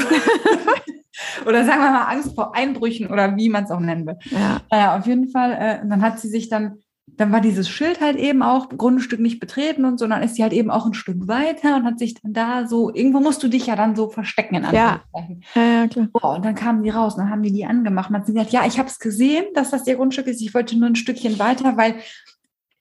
[1.46, 4.18] oder sagen wir mal Angst vor Einbrüchen oder wie man es auch nennen will.
[4.30, 4.60] Ja.
[4.70, 5.52] Naja, auf jeden Fall.
[5.58, 9.20] Äh, und dann hat sie sich dann, dann war dieses Schild halt eben auch Grundstück
[9.20, 11.98] nicht betreten und so, dann ist sie halt eben auch ein Stück weiter und hat
[11.98, 15.02] sich dann da so, irgendwo musst du dich ja dann so verstecken, in Ja.
[15.12, 15.44] Anführungszeichen.
[15.54, 16.08] ja, ja, klar.
[16.12, 18.10] Boah, und dann kamen die raus und dann haben die die angemacht.
[18.10, 20.42] Man hat sie gesagt, ja, ich habe es gesehen, dass das ihr Grundstück ist.
[20.42, 21.94] Ich wollte nur ein Stückchen weiter, weil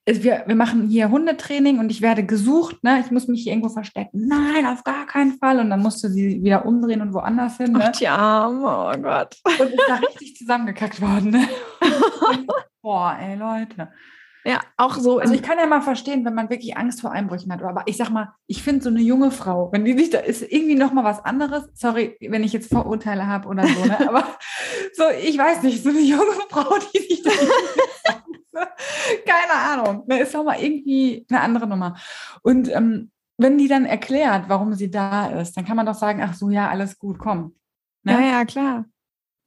[0.06, 3.02] wir, wir machen hier Hundetraining und ich werde gesucht, ne?
[3.04, 4.28] Ich muss mich hier irgendwo verstecken.
[4.28, 5.60] Nein, auf gar keinen Fall.
[5.60, 7.72] Und dann musste sie wieder umdrehen und woanders hin.
[7.72, 7.86] Ne?
[7.88, 9.38] Ach, die Arme, oh Gott.
[9.60, 11.32] Und ist da richtig zusammengekackt worden.
[11.32, 11.48] Ne?
[12.84, 13.90] Boah, ey, Leute.
[14.48, 15.18] Ja, auch so.
[15.18, 17.64] Also ich kann ja mal verstehen, wenn man wirklich Angst vor Einbrüchen hat.
[17.64, 20.44] Aber ich sag mal, ich finde so eine junge Frau, wenn die sich da ist,
[20.44, 21.64] irgendwie noch mal was anderes.
[21.74, 24.08] Sorry, wenn ich jetzt Vorurteile habe oder so, ne?
[24.08, 24.24] Aber
[24.94, 27.32] so, ich weiß nicht, so eine junge Frau, die sich da
[29.26, 31.96] keine Ahnung, ne, ist doch mal irgendwie eine andere Nummer.
[32.42, 36.22] Und ähm, wenn die dann erklärt, warum sie da ist, dann kann man doch sagen,
[36.24, 37.56] ach so, ja, alles gut, komm.
[38.04, 38.14] Ne?
[38.14, 38.86] Ja, ja, klar.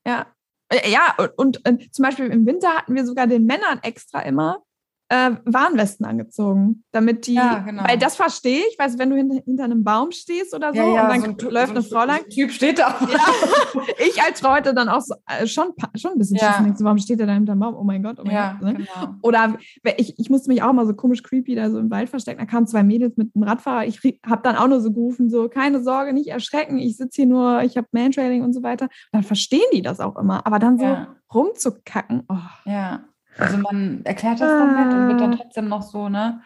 [0.07, 0.27] Ja.
[0.69, 4.21] Äh, Ja, und, und, äh, zum Beispiel im Winter hatten wir sogar den Männern extra
[4.21, 4.63] immer
[5.11, 7.83] äh, Warnwesten angezogen, damit die, Ja, genau.
[7.89, 10.81] weil das verstehe ich, weißt du, wenn du hinter, hinter einem Baum stehst oder so,
[10.83, 12.29] und dann so ein läuft so eine ein Frau lang.
[12.29, 12.95] Typ steht da.
[13.11, 16.63] Ja, ich als Frau hatte dann auch so, äh, schon, schon ein bisschen Ja.
[16.77, 17.75] So, Warum steht der da hinterm Baum?
[17.75, 18.63] Oh mein Gott, oh mein Ja, Gott.
[18.63, 18.75] Ne?
[18.75, 19.15] genau.
[19.23, 19.57] Oder
[19.97, 22.41] ich, ich musste mich auch mal so komisch creepy da so im Wald verstecken.
[22.41, 23.87] Da kamen zwei Mädels mit einem Radfahrer.
[23.87, 26.79] Ich habe dann auch nur so gerufen, so keine Sorge, nicht erschrecken.
[26.79, 28.89] Ich sitze hier nur, ich habe Mantrailing und so weiter.
[29.13, 30.47] Dann verstehen die das auch immer.
[30.47, 31.17] Aber dann so Ja.
[31.35, 33.05] rumzukacken, oh, Ja,
[33.39, 36.43] also man erklärt das dann nett und wird dann trotzdem noch so, ne?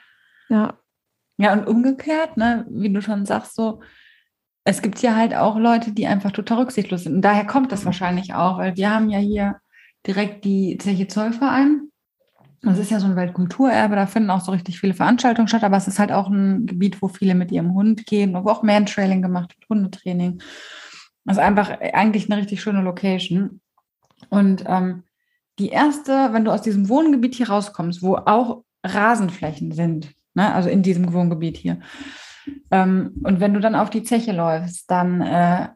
[0.49, 0.75] ja.
[1.39, 3.81] Ja, und umgekehrt, ne, wie du schon sagst, so,
[4.65, 7.17] es gibt ja halt auch Leute, die einfach total rücksichtslos sind.
[7.17, 9.57] Und daher kommt das wahrscheinlich auch, weil wir haben ja hier
[10.07, 11.89] direkt die Zeche Zollverein.
[12.61, 15.77] Das ist ja so ein Weltkulturerbe, da finden auch so richtig viele Veranstaltungen statt, aber
[15.77, 19.21] es ist halt auch ein Gebiet, wo viele mit ihrem Hund gehen, wo auch Mantrailing
[19.21, 20.41] gemacht wird, Hundetraining.
[21.25, 23.61] Das ist einfach eigentlich eine richtig schöne Location.
[24.29, 25.03] Und ähm,
[25.59, 30.53] die erste, wenn du aus diesem Wohngebiet hier rauskommst, wo auch Rasenflächen sind, ne?
[30.53, 31.81] also in diesem Wohngebiet hier.
[32.71, 35.69] Ähm, und wenn du dann auf die Zeche läufst, dann äh,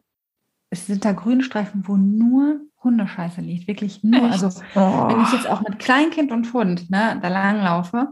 [0.73, 3.67] sind da Grünstreifen, wo nur Hundescheiße liegt.
[3.67, 4.23] Wirklich nur.
[4.23, 4.43] Echt?
[4.43, 5.07] Also Oh.
[5.09, 8.09] wenn ich jetzt auch mit Kleinkind und Hund ne, da langlaufe,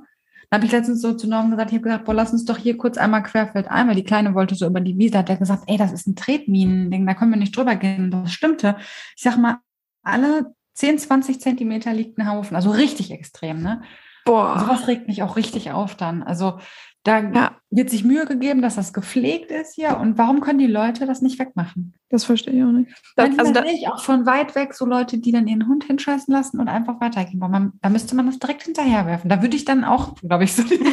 [0.50, 2.58] dann habe ich letztens so zu Norm gesagt, ich habe gesagt, boah, lass uns doch
[2.58, 5.64] hier kurz einmal querfeldein, weil die Kleine wollte so über die Wiese, hat er gesagt,
[5.68, 8.12] ey, das ist ein Tretminen-Ding, da können wir nicht drüber gehen.
[8.12, 8.78] Das stimmte.
[9.18, 9.58] Ich sag mal,
[10.04, 13.82] alle 10, 20 Zentimeter liegt ein Haufen, also richtig extrem, ne?
[14.26, 14.60] Boah.
[14.60, 16.24] Sowas regt mich auch richtig auf dann.
[16.24, 16.60] Also
[17.04, 17.52] da Ja.
[17.70, 19.98] wird sich Mühe gegeben, dass das gepflegt ist hier.
[20.00, 21.94] Und warum können die Leute das nicht wegmachen?
[22.10, 22.90] Das verstehe ich auch nicht.
[23.16, 25.68] Das, Manchmal also da, sehe ich auch von weit weg so Leute, die dann ihren
[25.68, 27.40] Hund hinscheißen lassen und einfach weitergehen.
[27.40, 29.30] Boah, man, da müsste man das direkt hinterherwerfen.
[29.30, 30.64] Da würde ich dann auch, glaube ich, so.
[30.64, 30.90] das ist immer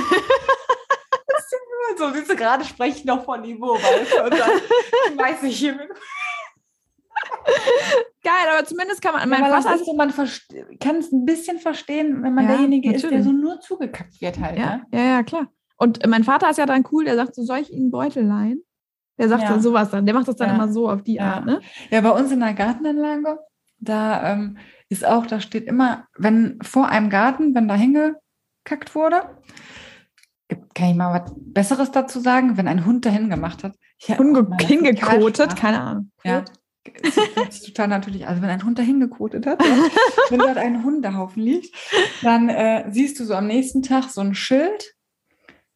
[1.96, 4.24] so, wie sie gerade sprechen, noch von Niveau, weißt du?
[4.24, 4.38] Und dann
[5.18, 5.78] weiß ich hier.
[8.22, 9.28] Geil, aber zumindest kann man.
[9.28, 10.12] Mein Mein aber das Vater ist so, man
[10.81, 13.26] kann es ein bisschen verstehen, wenn man Ja, derjenige ist, der natürlich.
[13.26, 14.59] so nur zugekackt wird halt.
[14.59, 14.87] Ja, Ne?
[14.92, 15.48] ja, ja, klar.
[15.76, 17.90] Und äh, mein Vater ist ja dann cool, der sagt so, soll ich Ihnen einen
[17.90, 18.62] Beutel leihen?
[19.18, 19.50] Der sagt Ja.
[19.50, 20.07] dann sowas dann.
[20.07, 20.55] Der macht das dann Ja.
[20.55, 21.35] immer so auf die Ja.
[21.35, 21.61] Art, ne?
[21.90, 23.38] Ja, bei uns in der Gartenanlage,
[23.78, 29.22] da ähm, ist auch, da steht immer, wenn vor einem Garten, wenn da hingekackt wurde,
[30.74, 33.74] kann ich mal was Besseres dazu sagen, wenn ein Hund dahin gemacht hat.
[34.09, 36.11] Hab Hunge hingekotet, keine Ahnung.
[36.24, 36.44] Ja.
[37.04, 38.26] Das ist total natürlich.
[38.26, 39.60] Also wenn ein Hund dahin gekotet hat,
[40.30, 41.74] wenn dort ein Hundehaufen liegt,
[42.22, 44.94] dann äh, siehst du so am nächsten Tag so ein Schild,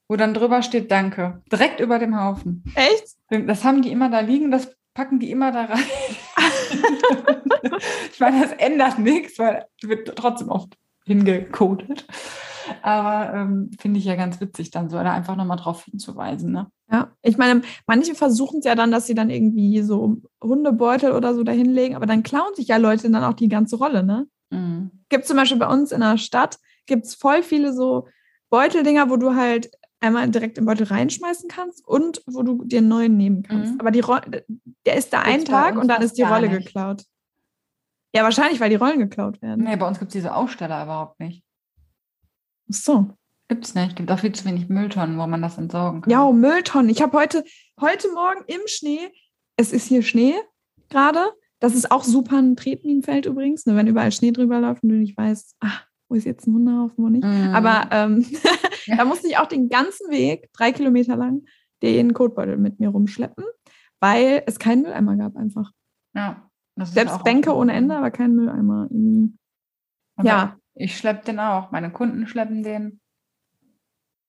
[0.08, 1.42] wo dann drüber steht Danke.
[1.50, 2.64] Direkt über dem Haufen.
[2.74, 3.16] Echt?
[3.28, 5.84] Das haben die immer da liegen, das packen die immer da rein.
[8.12, 12.06] ich meine, das ändert nichts, weil es wird trotzdem oft hingecodet.
[12.82, 16.52] Aber ähm, finde ich ja ganz witzig, dann so da einfach nochmal drauf hinzuweisen.
[16.52, 16.66] Ne?
[16.90, 21.34] Ja, ich meine, manche versuchen es ja dann, dass sie dann irgendwie so Hundebeutel oder
[21.34, 24.26] so dahinlegen, aber dann klauen sich ja Leute dann auch die ganze Rolle, ne?
[24.50, 24.90] Mhm.
[25.08, 28.08] Gibt zum Beispiel bei uns in der Stadt, gibt es voll viele so
[28.50, 32.88] Beuteldinger, wo du halt einmal direkt im Beutel reinschmeißen kannst und wo du dir einen
[32.88, 33.74] neuen nehmen kannst.
[33.74, 33.80] Mhm.
[33.80, 34.02] Aber die
[34.84, 36.66] der ist da einen Tag und dann ist die Rolle nicht.
[36.66, 37.02] geklaut.
[38.14, 39.64] Ja, wahrscheinlich, weil die Rollen geklaut werden.
[39.64, 41.44] Nee, bei uns gibt es diese Aufsteller überhaupt nicht.
[42.68, 43.10] So.
[43.48, 43.96] Gibt es nicht.
[43.96, 46.10] Gibt auch viel zu wenig Mülltonnen, wo man das entsorgen kann.
[46.10, 46.90] Ja, oh, Mülltonnen.
[46.90, 47.44] Ich habe heute,
[47.80, 49.08] heute Morgen im Schnee,
[49.56, 50.34] es ist hier Schnee
[50.88, 51.20] gerade.
[51.60, 54.96] Das ist auch super ein Tretminenfeld übrigens, ne, wenn überall Schnee drüber läuft und du
[54.96, 57.24] nicht weißt, ah, wo ist jetzt ein Hundehaufen, wo nicht.
[57.24, 57.54] Mhm.
[57.54, 58.26] Aber ähm,
[58.86, 61.42] da musste ich auch den ganzen Weg, drei Kilometer lang,
[61.82, 63.44] den Kotbeutel mit mir rumschleppen,
[64.00, 65.70] weil es keinen Mülleimer gab einfach.
[66.14, 68.88] ja, das ist Selbst Bänke ohne Ende, aber kein Mülleimer.
[70.22, 70.58] Ja.
[70.76, 71.70] Ich schleppe den auch.
[71.72, 73.00] Meine Kunden schleppen den.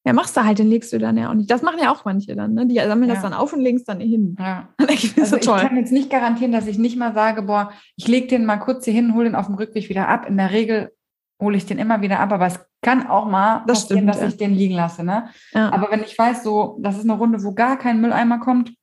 [0.06, 1.52] Ja, machst du halt, den legst du dann ja auch nicht.
[1.52, 2.66] Das machen ja auch manche dann, ne?
[2.66, 3.24] Die sammeln das Ja.
[3.24, 4.38] dann auf und legen es dann hin.
[4.40, 4.70] Ja.
[4.90, 8.08] Ich Also so ich kann jetzt nicht garantieren, dass ich nicht mal sage, boah, ich
[8.08, 10.26] lege den mal kurz hier hin, hole den auf dem Rückweg wieder ab.
[10.26, 10.94] In der Regel
[11.42, 14.22] hole ich den immer wieder ab, aber es kann auch mal Das passieren, stimmt, dass
[14.22, 14.28] ja.
[14.30, 15.04] ich den liegen lasse.
[15.04, 15.28] Ne?
[15.52, 15.74] Ja.
[15.74, 18.74] Aber wenn ich weiß, so, das ist eine Runde, wo gar kein Mülleimer kommt,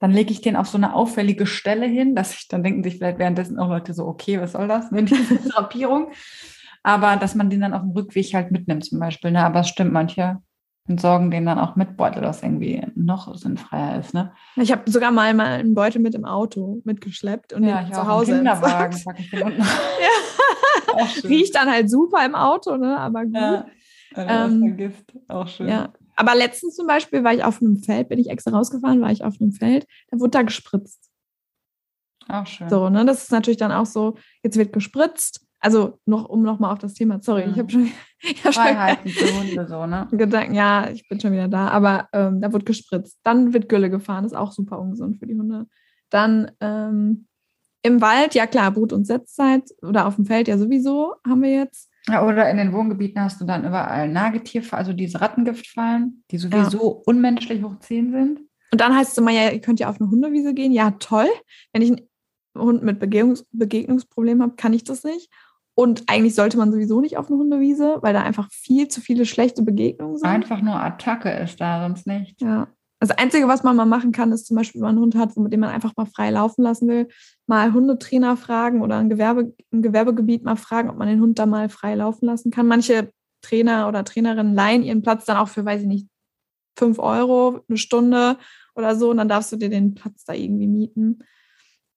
[0.00, 2.96] dann lege ich den auf so eine auffällige Stelle hin, dass ich, dann denken sich
[2.98, 4.90] vielleicht währenddessen auch Leute so, okay, was soll das?
[4.92, 5.04] Ne?
[5.04, 6.08] Diese Drapierung.
[6.82, 9.30] Aber dass man den dann auf dem Rückweg halt mitnimmt zum Beispiel.
[9.30, 9.44] Ne?
[9.44, 10.38] Aber es stimmt, manche
[10.88, 14.14] entsorgen den dann auch mit Beutel, was irgendwie noch sinnfreier ist.
[14.14, 14.32] Ne?
[14.56, 18.00] Ich habe sogar mal, mal einen Beutel mit im Auto mitgeschleppt und den ich zu
[18.00, 18.08] auch.
[18.08, 19.62] Hause Kinderwagen ich den unten.
[20.96, 21.04] Ja.
[21.24, 22.98] Riecht dann halt super im Auto, ne?
[22.98, 23.34] Aber gut.
[23.34, 23.66] Ja,
[24.16, 25.12] Ähm, ähm, vergisst.
[25.28, 25.68] Auch schön.
[25.68, 25.92] Ja.
[26.16, 29.22] Aber letztens zum Beispiel war ich auf einem Feld, bin ich extra rausgefahren, war ich
[29.22, 31.10] auf einem Feld, da wurde da gespritzt.
[32.28, 32.68] Auch schön.
[32.68, 33.04] So, ne?
[33.04, 35.46] Das ist natürlich dann auch so, jetzt wird gespritzt.
[35.60, 37.52] Also noch, um nochmal auf das Thema, sorry, Mhm.
[37.52, 37.90] ich habe schon,
[38.22, 40.08] ich hab schon Freiheiten für Hunde so, ne?
[40.12, 43.18] Gedanken, ja, ich bin schon wieder da, aber ähm, da wird gespritzt.
[43.24, 45.66] Dann wird Gülle gefahren, ist auch super ungesund für die Hunde.
[46.10, 47.26] Dann ähm,
[47.82, 51.52] im Wald, ja klar, Brut- und Setzzeit oder auf dem Feld ja sowieso haben wir
[51.52, 51.88] jetzt.
[52.08, 57.02] Ja, oder in den Wohngebieten hast du dann überall Nagetier, also diese Rattengiftfallen, die sowieso
[57.04, 58.40] unmenschlich hoch 10 sind.
[58.72, 60.72] Und dann heißt es immer, ja, ihr könnt ja auf eine Hundewiese gehen.
[60.72, 61.28] Ja, toll.
[61.72, 62.08] Wenn ich einen
[62.56, 65.30] Hund mit Begegnungs Begegnungsproblemen habe, kann ich das nicht.
[65.78, 69.24] Und eigentlich sollte man sowieso nicht auf eine Hundewiese, weil da einfach viel zu viele
[69.24, 70.28] schlechte Begegnungen sind.
[70.28, 72.42] Einfach nur Attacke ist da, sonst nicht.
[72.42, 72.66] Ja.
[72.98, 75.36] Das Einzige, was man mal machen kann, ist zum Beispiel, wenn man einen Hund hat,
[75.36, 77.06] mit dem man einfach mal frei laufen lassen will,
[77.46, 81.46] mal Hundetrainer fragen oder ein, Gewerbe, ein Gewerbegebiet mal fragen, ob man den Hund da
[81.46, 82.66] mal frei laufen lassen kann.
[82.66, 86.08] Manche Trainer oder Trainerinnen leihen ihren Platz dann auch für, weiß ich nicht,
[86.76, 88.36] fünf Euro eine Stunde
[88.74, 89.12] oder so.
[89.12, 91.20] Und dann darfst du dir den Platz da irgendwie mieten,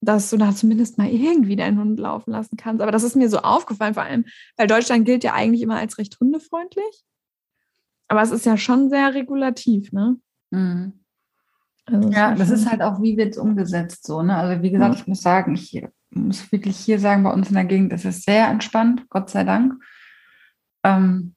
[0.02, 2.82] dass du da zumindest mal irgendwie deinen Hund laufen lassen kannst.
[2.82, 4.26] Aber das ist mir so aufgefallen, vor allem,
[4.58, 7.04] weil Deutschland gilt ja eigentlich immer als recht hundefreundlich.
[8.08, 10.18] Aber es ist ja schon sehr regulativ, ne?
[10.50, 10.94] Mhm.
[11.86, 14.36] Also Ja, das ist halt auch, wie wird es umgesetzt so, ne?
[14.36, 15.00] Also wie gesagt, Ja.
[15.02, 18.24] ich muss sagen, ich muss wirklich hier sagen, bei uns in der Gegend ist es
[18.24, 19.74] sehr entspannt, Gott sei Dank.
[20.84, 21.36] Ähm,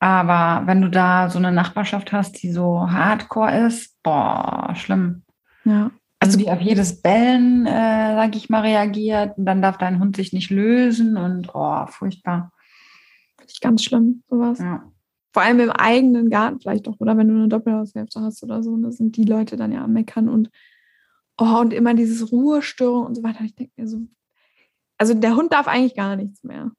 [0.00, 5.22] Aber wenn du da so eine Nachbarschaft hast, die so hardcore ist, boah, schlimm.
[5.64, 5.90] Ja.
[6.24, 10.16] Also die auf jedes Bellen, äh, sag ich mal, reagiert und dann darf dein Hund
[10.16, 12.52] sich nicht lösen und oh, furchtbar.
[13.36, 14.58] Finde ich ganz schlimm, sowas.
[14.58, 14.90] Ja.
[15.32, 18.76] Vor allem im eigenen Garten vielleicht doch, oder wenn du eine Doppelhaushälfte hast oder so,
[18.76, 20.50] da sind die Leute dann ja am Meckern und
[21.38, 23.44] oh, und immer dieses Ruhestörung und so weiter.
[23.44, 24.00] Ich denke mir so,
[24.96, 26.70] also der Hund darf eigentlich gar nichts mehr.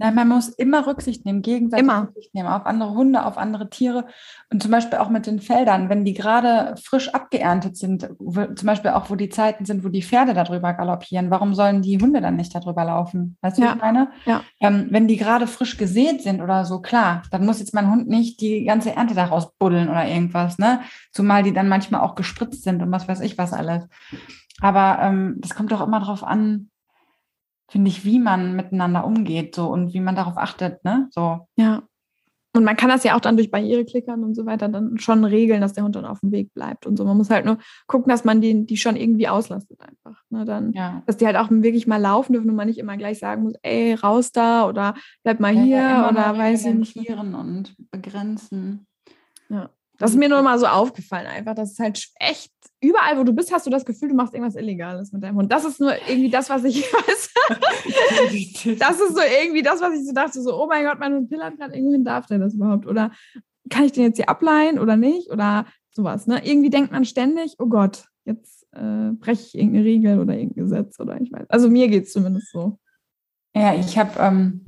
[0.00, 2.02] Nein, man muss immer Rücksicht nehmen, gegenseitig Immer.
[2.02, 4.06] Rücksicht nehmen auf andere Hunde, auf andere Tiere
[4.50, 8.66] und zum Beispiel auch mit den Feldern, wenn die gerade frisch abgeerntet sind, wo, zum
[8.66, 12.20] Beispiel auch, wo die Zeiten sind, wo die Pferde darüber galoppieren, warum sollen die Hunde
[12.20, 13.36] dann nicht darüber laufen?
[13.40, 13.68] Weißt du, Ja.
[13.70, 14.08] was ich meine?
[14.24, 14.42] Ja.
[14.60, 18.08] Ähm, wenn die gerade frisch gesät sind oder so, klar, dann muss jetzt mein Hund
[18.08, 20.80] nicht die ganze Ernte daraus buddeln oder irgendwas, ne?
[21.12, 23.84] Zumal die dann manchmal auch gespritzt sind und was weiß ich was alles.
[24.60, 26.70] Aber ähm, das kommt doch immer darauf an,
[27.68, 31.08] finde ich, wie man miteinander umgeht so und wie man darauf achtet, ne?
[31.10, 31.46] So.
[31.56, 31.82] Ja.
[32.56, 35.60] Und man kann das ja auch dann durch Barriereklickern und so weiter dann schon regeln,
[35.60, 37.04] dass der Hund dann auf dem Weg bleibt und so.
[37.04, 40.22] Man muss halt nur gucken, dass man die, die schon irgendwie auslastet einfach.
[40.30, 40.44] Ne?
[40.46, 41.02] Dann, Ja.
[41.06, 43.52] dass die halt auch wirklich mal laufen dürfen und man nicht immer gleich sagen muss,
[43.62, 47.10] ey, raus da oder bleib mal Ja, hier ja, oder mal weiß ich nicht.
[47.10, 48.86] und begrenzen.
[49.98, 53.32] Das ist mir nur mal so aufgefallen, einfach, dass es halt echt, überall, wo du
[53.32, 55.50] bist, hast du das Gefühl, du machst irgendwas Illegales mit deinem Hund.
[55.50, 57.34] Das ist nur irgendwie das, was ich weiß.
[58.78, 61.28] Das ist so irgendwie das, was ich so dachte, so, oh mein Gott, mein Hund
[61.28, 62.86] pillert gerade, irgendwohin darf der das überhaupt?
[62.86, 63.10] Oder
[63.70, 65.30] kann ich den jetzt hier ableihen oder nicht?
[65.30, 66.40] Oder sowas, ne?
[66.44, 71.00] Irgendwie denkt man ständig, oh Gott, jetzt äh, breche ich irgendeine Regel oder irgendein Gesetz
[71.00, 71.46] oder ich weiß.
[71.48, 72.78] Also mir geht es zumindest so.
[73.54, 74.64] Ja, ich habe, ähm,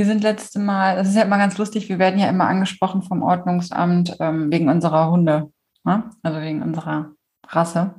[0.00, 3.02] wir sind letzte Mal, das ist ja immer ganz lustig, wir werden ja immer angesprochen
[3.02, 5.52] vom Ordnungsamt ähm, wegen unserer Hunde,
[5.84, 6.08] ne?
[6.22, 7.10] also wegen unserer
[7.46, 7.96] Rasse.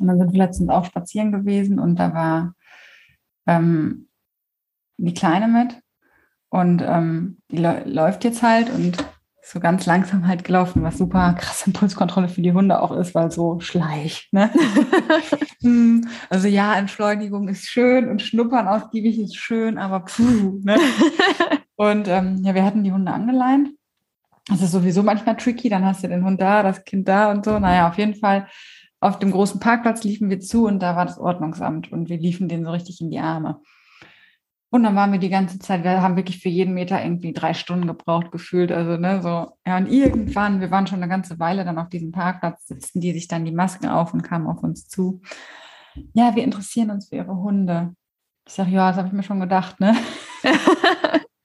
[0.00, 2.54] Und dann sind wir letztens auch spazieren gewesen und da war
[3.46, 4.08] ähm,
[4.96, 5.80] die Kleine mit
[6.50, 8.96] und ähm, die lä- läuft jetzt halt und
[9.46, 13.30] so ganz langsam halt gelaufen, was super krasse Impulskontrolle für die Hunde auch ist, weil
[13.30, 14.28] so schleich.
[14.32, 14.50] Ne?
[15.62, 20.60] Hm, Also ja, Entschleunigung ist schön und Schnuppern ausgiebig ist schön, aber puh.
[20.62, 20.78] Ne?
[21.76, 23.70] Und ähm, ja, wir hatten die Hunde angeleint.
[24.46, 27.44] Das ist sowieso manchmal tricky, dann hast du den Hund da, das Kind da und
[27.44, 27.58] so.
[27.58, 28.46] Naja, auf jeden Fall
[29.00, 32.48] auf dem großen Parkplatz liefen wir zu und da war das Ordnungsamt und wir liefen
[32.48, 33.60] denen so richtig in die Arme.
[34.74, 37.54] Und dann waren wir die ganze Zeit, wir haben wirklich für jeden Meter irgendwie drei
[37.54, 38.72] Stunden gebraucht, gefühlt.
[38.72, 42.10] Also, ne, so, ja, und irgendwann, wir waren schon eine ganze Weile dann auf diesem
[42.10, 45.20] Parkplatz, sitzen die sich dann die Masken auf und kamen auf uns zu.
[46.12, 47.94] Ja, wir interessieren uns für ihre Hunde.
[48.48, 49.94] Ich sage, ja, das habe ich mir schon gedacht, ne?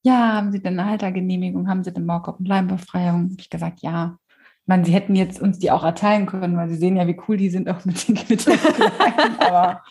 [0.01, 1.67] Ja, haben Sie denn eine Haltergenehmigung?
[1.67, 3.25] Haben Sie denn Maulkorb- und Leimbefreiung?
[3.25, 4.17] Habe ich gesagt, ja.
[4.29, 7.19] Ich meine, Sie hätten jetzt uns die auch erteilen können, weil Sie sehen ja, wie
[7.27, 8.57] cool die sind, auch mit den Quittern.
[9.39, 9.83] aber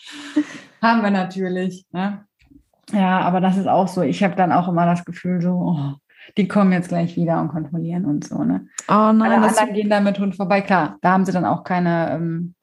[0.82, 1.86] haben wir natürlich.
[1.92, 2.24] Ne?
[2.92, 4.02] Ja, aber das ist auch so.
[4.02, 5.94] Ich habe dann auch immer das Gefühl, so, oh,
[6.36, 8.42] die kommen jetzt gleich wieder und kontrollieren und so.
[8.44, 8.66] Ne?
[8.88, 10.60] Oh nein, Alle anderen gehen da mit Hund vorbei.
[10.60, 12.54] Klar, da haben sie dann auch keine, ähm,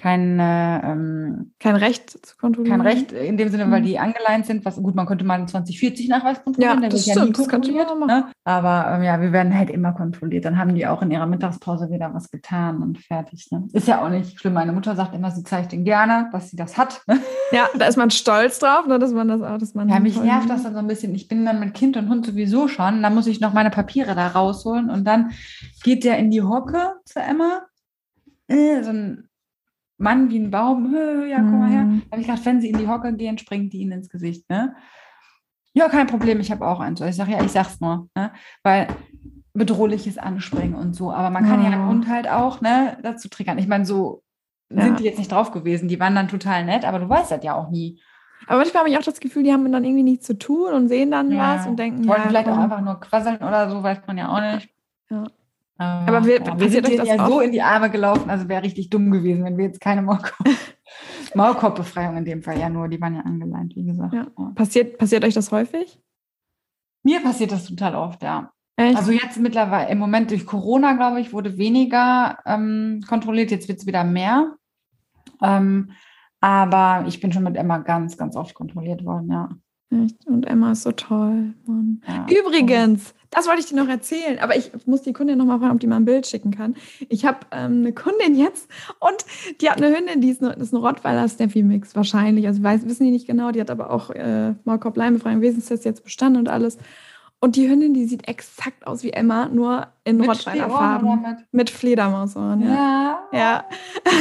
[0.00, 2.78] keine, ähm, kein Recht zu kontrollieren.
[2.78, 3.84] kein Recht in dem Sinne, weil Mhm.
[3.84, 4.64] die angeleint sind.
[4.64, 7.88] Was gut, man könnte mal einen 2040-Nachweis kontrollieren, Ja, der das wird ja nie kontrolliert.
[8.06, 8.24] Ne?
[8.44, 10.46] Aber ähm, ja, wir werden halt immer kontrolliert.
[10.46, 13.48] Dann haben die auch in ihrer Mittagspause wieder was getan und fertig.
[13.50, 13.68] Ne?
[13.74, 14.54] Ist ja auch nicht schlimm.
[14.54, 17.02] Meine Mutter sagt immer, sie zeigt ihnen gerne, dass sie das hat.
[17.06, 17.18] Ne?
[17.52, 19.88] Ja, da ist man stolz drauf, ne, dass man das auch, dass man.
[19.90, 21.14] Ja, mich nervt das dann so ein bisschen.
[21.14, 23.02] Ich bin dann mit Kind und Hund sowieso schon.
[23.02, 25.32] Dann muss ich noch meine Papiere da rausholen und dann
[25.82, 27.62] geht der in die Hocke zu Emma.
[28.48, 29.26] Äh, so ein
[30.00, 30.94] Mann wie ein Baum.
[31.28, 31.82] Ja, komm mal her.
[31.82, 32.02] Mhm.
[32.06, 34.48] Da habe ich gedacht, wenn sie in die Hocke gehen, springt die ihnen ins Gesicht.
[34.48, 34.74] Ne?
[35.74, 37.00] Ja, kein Problem, ich habe auch eins.
[37.00, 38.08] Ich sage, ja, ich sag's nur.
[38.16, 38.32] Ne?
[38.62, 38.88] Weil
[39.52, 41.12] bedrohliches Anspringen und so.
[41.12, 41.76] Aber man kann ja Ja.
[41.76, 43.58] einen Hund halt auch ne, dazu triggern.
[43.58, 44.22] Ich meine, so
[44.72, 44.82] Ja.
[44.84, 45.88] sind die jetzt nicht drauf gewesen.
[45.88, 48.00] Die waren dann total nett, aber du weißt das ja auch nie.
[48.46, 50.88] Aber manchmal habe ich auch das Gefühl, die haben dann irgendwie nichts zu tun und
[50.88, 51.56] sehen dann Ja.
[51.56, 54.28] was und denken, Wollten ja, vielleicht auch einfach nur quasseln oder so, weiß man ja
[54.28, 54.70] auch nicht.
[55.10, 55.24] Ja.
[55.80, 57.44] Aber, wir- ja, wir sind euch denen ja so oft?
[57.46, 60.36] in die Arme gelaufen, also wäre richtig dumm gewesen, wenn wir jetzt keine Maulkorb
[61.34, 64.12] Maulkorbbefreiung in dem Fall ja nur, die waren ja angeleint, wie gesagt.
[64.12, 64.26] Ja.
[64.54, 66.00] Passiert, passiert euch das häufig?
[67.02, 68.52] Mir passiert das total oft, ja.
[68.76, 68.96] Echt?
[68.96, 73.78] Also jetzt mittlerweile, im Moment durch Corona, glaube ich, wurde weniger ähm, kontrolliert, jetzt wird
[73.78, 74.54] es wieder mehr.
[75.42, 75.92] Ähm,
[76.40, 79.48] aber ich bin schon mit Emma ganz, ganz oft kontrolliert worden, ja.
[79.92, 80.26] Echt?
[80.26, 82.02] Und Emma ist so toll, Mann.
[82.06, 82.26] ja.
[82.28, 85.72] Übrigens, das wollte ich dir noch erzählen, aber ich muss die Kundin noch mal fragen,
[85.72, 86.76] ob die mal ein Bild schicken kann.
[87.08, 89.24] Ich habe ähm, eine Kundin jetzt und
[89.60, 92.46] die hat eine Hündin, die ist, eine, ist ein Rottweiler Steffi Mix wahrscheinlich.
[92.46, 96.40] Also weiß, wissen die nicht genau, die hat aber auch äh, Maulkorb-Leimbefreiung, Wesenstest jetzt bestanden
[96.40, 96.78] und alles.
[97.42, 101.38] Und die Hündin, die sieht exakt aus wie Emma, nur in Rottweiler-Farben.
[101.52, 102.68] Mit Fledermausohren, ja.
[102.68, 103.38] Ja.
[103.38, 103.64] Ja.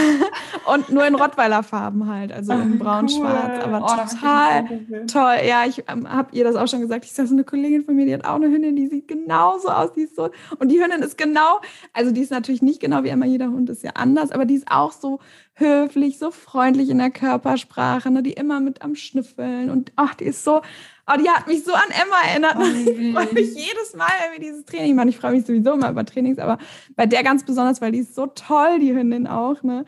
[0.74, 3.66] Und nur in Rottweiler-Farben halt, also in braun-schwarz.
[3.66, 3.74] cool.
[3.74, 5.36] Aber Oh, total toll.
[5.46, 7.04] Ja, ich ähm, habe ihr das auch schon gesagt.
[7.04, 9.68] Ich sage, so eine Kollegin von mir, die hat auch eine Hündin, die sieht genauso
[9.70, 9.92] aus.
[9.94, 10.30] Die ist so,
[10.60, 11.60] und die Hündin ist genau,
[11.92, 14.56] also die ist natürlich nicht genau wie immer, jeder Hund ist ja anders, aber die
[14.56, 15.20] ist auch so
[15.60, 20.26] höflich, so freundlich in der Körpersprache, ne, die immer mit am Schnüffeln und ach, die
[20.26, 20.62] ist so,
[21.08, 22.56] oh, die hat mich so an Emma erinnert.
[22.58, 25.10] Oh, Ich freue mich jedes Mal, wenn wir dieses Training machen.
[25.10, 26.58] Ich freue mich sowieso immer über Trainings, aber
[26.96, 29.62] bei der ganz besonders, weil die ist so toll, die Hündin auch.
[29.64, 29.86] Ne?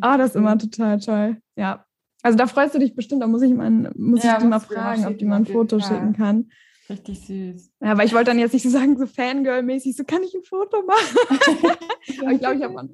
[0.00, 1.36] Ah, das ist immer total toll.
[1.56, 1.84] Ja.
[2.22, 4.60] Also da freust du dich bestimmt, da muss ich, mal, muss Ja, ich die mal
[4.60, 5.88] fragen, ob die mal ein Foto Fall.
[5.88, 6.50] schicken kann.
[6.90, 7.70] Richtig süß.
[7.80, 10.42] Ja, aber ich wollte dann jetzt nicht so sagen, so Fangirl-mäßig, so kann ich ein
[10.42, 11.16] Foto machen.
[12.20, 12.88] aber ich glaube, ich habe mal.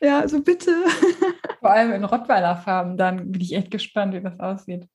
[0.00, 0.70] Ja, so bitte.
[1.60, 4.88] Vor allem in Rottweiler-Farben, dann bin ich echt gespannt, wie das aussieht.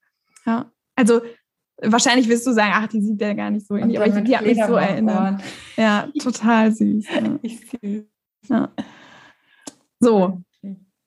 [0.46, 0.72] Ja.
[0.96, 1.22] Also
[1.82, 4.36] wahrscheinlich wirst du sagen, ach, die sieht ja gar nicht so ähnlich, aber ich, die
[4.36, 5.42] hat mich so erinnert.
[5.78, 7.06] Ja, total süß.
[7.08, 7.40] Ja.
[7.44, 8.04] Richtig süß.
[8.50, 8.72] Ja.
[10.00, 10.42] So,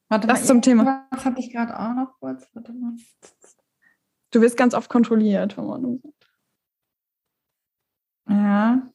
[0.08, 1.06] Warte Das mal, zum Thema.
[1.10, 2.48] Was hatte ich gerade auch noch kurz?
[2.54, 2.94] Warte mal.
[4.30, 6.00] du wirst ganz oft kontrolliert, Frau Manu.
[8.28, 8.90] Ja.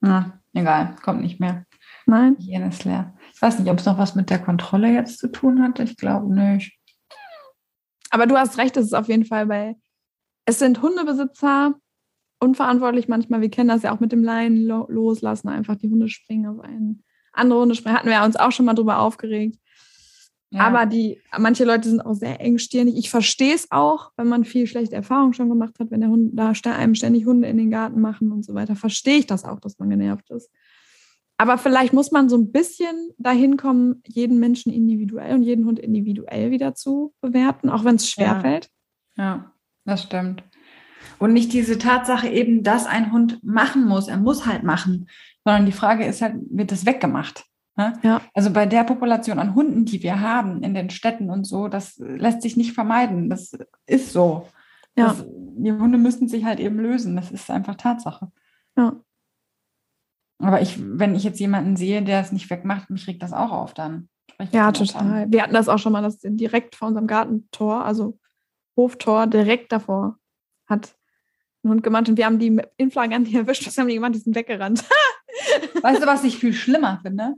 [0.00, 1.64] Na, egal, kommt nicht mehr.
[2.06, 2.36] Nein?
[2.36, 3.14] Ist leer.
[3.34, 5.78] Ich weiß nicht, ob es noch was mit der Kontrolle jetzt zu tun hat.
[5.80, 6.78] Ich glaube nicht.
[8.10, 9.76] Aber du hast recht, es ist auf jeden Fall bei,
[10.46, 11.74] es sind Hundebesitzer
[12.40, 13.40] unverantwortlich manchmal.
[13.40, 16.60] Wir kennen das ja auch mit dem Leinen lo loslassen, einfach die Hunde springen auf
[16.64, 17.04] einen.
[17.32, 19.58] Andere Hunde springen, hatten wir uns auch schon mal drüber aufgeregt.
[20.50, 20.62] Ja.
[20.62, 22.96] Aber die, manche Leute sind auch sehr engstirnig.
[22.96, 26.32] Ich verstehe es auch, wenn man viel schlechte Erfahrungen schon gemacht hat, wenn der Hund
[26.34, 29.60] da einem ständig Hunde in den Garten machen und so weiter, verstehe ich das auch,
[29.60, 30.50] dass man genervt ist.
[31.36, 35.78] Aber vielleicht muss man so ein bisschen dahin kommen, jeden Menschen individuell und jeden Hund
[35.78, 38.24] individuell wieder zu bewerten, auch wenn es Ja.
[38.24, 38.70] schwerfällt.
[39.16, 39.52] Ja,
[39.84, 40.42] das stimmt.
[41.18, 44.08] Und nicht diese Tatsache eben, dass ein Hund machen muss.
[44.08, 45.08] Er muss halt machen.
[45.44, 47.44] Sondern die Frage ist halt, wird das weggemacht?
[47.78, 47.92] Ne?
[48.02, 48.20] Ja.
[48.34, 51.96] Also bei der Population an Hunden, die wir haben in den Städten und so, das
[51.98, 53.30] lässt sich nicht vermeiden.
[53.30, 53.52] Das
[53.86, 54.48] ist so.
[54.96, 55.06] Ja.
[55.08, 57.14] Das, die Hunde müssen sich halt eben lösen.
[57.14, 58.32] Das ist einfach Tatsache.
[58.76, 58.96] Ja.
[60.40, 63.52] Aber ich, wenn ich jetzt jemanden sehe, der es nicht wegmacht, mich regt das auch
[63.52, 64.08] auf dann.
[64.52, 65.06] Ja, das an.
[65.06, 65.26] total.
[65.32, 68.18] Wir hatten das auch schon mal, dass direkt vor unserem Gartentor, also
[68.76, 70.18] Hoftor, direkt davor,
[70.66, 70.96] hat
[71.64, 73.66] ein Hund gemacht und wir haben die mit- in Flagranti erwischt.
[73.66, 74.14] Was haben die gemacht?
[74.16, 74.84] Die sind weggerannt.
[75.82, 77.34] Weißt du, was ich viel schlimmer finde?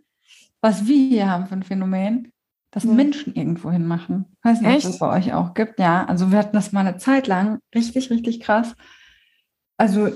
[0.63, 2.33] Was wir hier haben für ein Phänomen,
[2.71, 2.93] dass Ja.
[2.93, 4.37] Menschen irgendwo hinmachen.
[4.43, 5.81] Weiß nicht, ob das bei euch auch gibt.
[5.81, 7.59] Ja, also wir hatten das mal eine Zeit lang.
[7.75, 8.75] Richtig, richtig krass.
[9.77, 10.11] Also,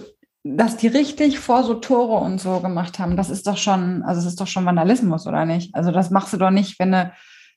[0.44, 4.20] dass die richtig vor so Tore und so gemacht haben, das ist doch schon, also
[4.20, 5.74] es ist doch schon Vandalismus, oder nicht?
[5.74, 7.12] Also das machst du doch nicht, wenn du,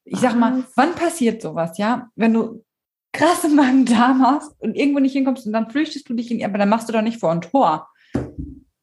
[0.06, 2.08] ich sag mal, wann passiert sowas, ja?
[2.16, 2.64] Wenn du
[3.12, 6.70] krasse Magen-Darm hast und irgendwo nicht hinkommst und dann flüchtest du dich in, aber dann
[6.70, 7.90] machst du doch nicht vor ein Tor.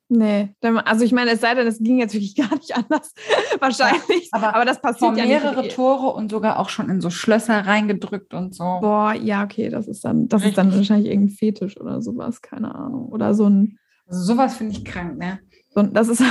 [0.08, 3.12] Nee, also ich meine, es sei denn, es ging jetzt wirklich gar nicht anders.
[3.58, 4.28] Wahrscheinlich.
[4.32, 5.74] aber aber, das passiert ja mehrere nicht.
[5.74, 8.64] Tore und sogar auch schon in so Schlösser reingedrückt und so.
[8.80, 12.74] Boah, ja, okay, das ist dann, das ist dann wahrscheinlich irgendein Fetisch oder sowas, keine
[12.74, 13.08] Ahnung.
[13.08, 15.40] Oder so ein, Also sowas finde ich krank, ne?
[15.70, 16.22] so das ist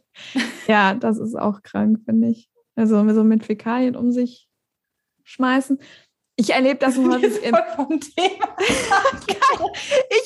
[0.68, 2.50] ja, das ist auch krank, finde ich.
[2.74, 4.48] Also so mit Fäkalien um sich
[5.24, 5.78] schmeißen.
[6.38, 7.58] Ich erlebe das nur häufig im, ich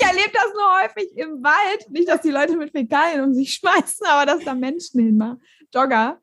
[0.01, 1.89] erlebe das nur häufig im Wald.
[1.91, 5.41] Nicht, dass die Leute mit Fäkalien um sich schmeißen, aber dass da Menschen hinmachen.
[5.73, 6.19] Jogger.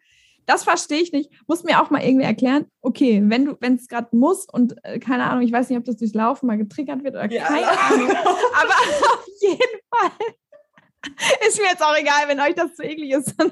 [0.45, 1.29] Das verstehe ich nicht.
[1.47, 4.97] Muss mir auch mal irgendwie erklären, okay, wenn du, wenn es gerade muss und äh,
[4.97, 8.09] keine Ahnung, ich weiß nicht, ob das durchs Laufen mal getriggert wird oder keine Ahnung.
[8.09, 10.11] Aber auf jeden Fall
[11.47, 13.33] ist mir jetzt auch egal, wenn euch das zu eklig ist.
[13.37, 13.51] Dann,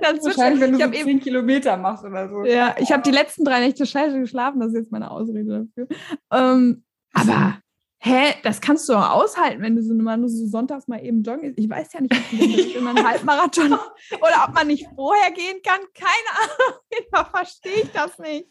[0.00, 2.44] dann Wahrscheinlich, wenn du ich so habe eben 10 Kilometer machst oder so.
[2.44, 5.88] ja, ich habe die letzten drei Nächte scheiße geschlafen, das ist jetzt meine Ausrede dafür.
[6.32, 7.58] Ähm, aber,
[8.02, 11.22] hä, das kannst du auch aushalten, wenn du so mal nur so sonntags mal eben
[11.22, 11.52] joggen.
[11.56, 12.32] Ich weiß ja nicht, ob
[12.76, 13.72] in einen Halbmarathon
[14.12, 15.80] oder ob man nicht vorher gehen kann.
[15.94, 16.80] Keine Ahnung,
[17.12, 18.48] Fall verstehe ich das nicht.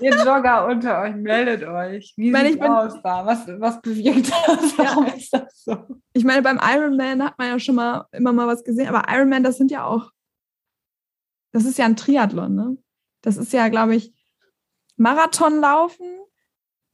[0.00, 2.12] Ihr Jogger unter euch, meldet euch.
[2.16, 3.24] Wie sieht ich bin- aus da?
[3.24, 4.76] Was, was bewirkt das?
[4.76, 5.76] Warum ist das so?
[6.12, 9.44] Ich meine, beim Ironman hat man ja schon mal immer mal was gesehen, aber Ironman,
[9.44, 10.10] das sind ja auch,
[11.52, 12.76] das ist ja ein Triathlon, ne?
[13.22, 14.12] Das ist ja, glaube ich,
[14.96, 16.06] Marathon laufen,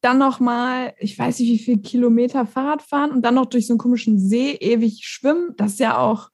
[0.05, 3.67] dann noch mal, ich weiß nicht, wie viele Kilometer Fahrrad fahren und dann noch durch
[3.67, 5.55] so einen komischen See ewig schwimmen.
[5.57, 6.29] Das ist ja auch,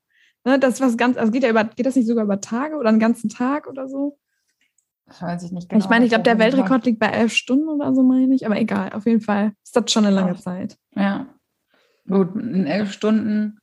[0.44, 2.76] ne, das ist was ganz, also geht ja über, geht das nicht sogar über Tage
[2.76, 4.18] oder einen ganzen Tag oder so?
[5.06, 5.82] Das weiß ich nicht genau.
[5.82, 8.58] ich meine, ich glaube, der Weltrekord liegt bei elf Stunden oder so, meine ich, aber
[8.60, 10.36] egal, auf jeden Fall ist das schon eine lange.
[10.36, 10.76] Zeit.
[10.94, 11.26] Ja.
[12.08, 13.58] Gut, in elf Stunden,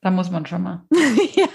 [0.00, 0.84] da muss man schon mal.
[1.34, 1.48] ja,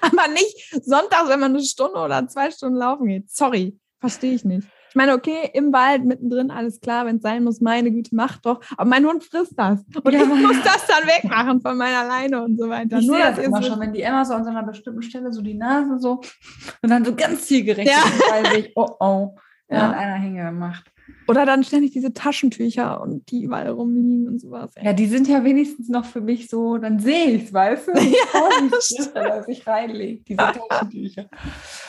[0.00, 3.30] aber nicht sonntags, wenn man eine Stunde oder zwei Stunden laufen geht.
[3.30, 4.68] Sorry, verstehe ich nicht.
[4.94, 8.36] Ich meine, okay, im Wald mittendrin, alles klar, wenn es sein muss, meine Güte, mach
[8.38, 8.60] doch.
[8.76, 9.80] Aber mein Hund frisst das.
[10.04, 13.00] Und Ja, ich muss das dann wegmachen von meiner Leine und so weiter.
[13.00, 15.32] Ich Nur, sehe das immer schon, wenn die Emma so an so einer bestimmten Stelle
[15.32, 16.20] so die Nase so
[16.80, 18.04] und dann so ganz zielgerichtet, Ja.
[18.30, 19.34] dann weiß ich, oh oh,
[19.68, 19.88] Ja.
[19.88, 20.84] hat einer hingemacht.
[21.26, 24.70] Oder dann ständig diese Taschentücher und die überall rumliegen und sowas.
[24.76, 24.86] ey.
[24.86, 27.92] Ja, die sind ja wenigstens noch für mich so, dann sehe ich es, weißt du?
[28.28, 30.36] Vorsichtig, dass ich reinlege, diese
[30.68, 31.26] Taschentücher.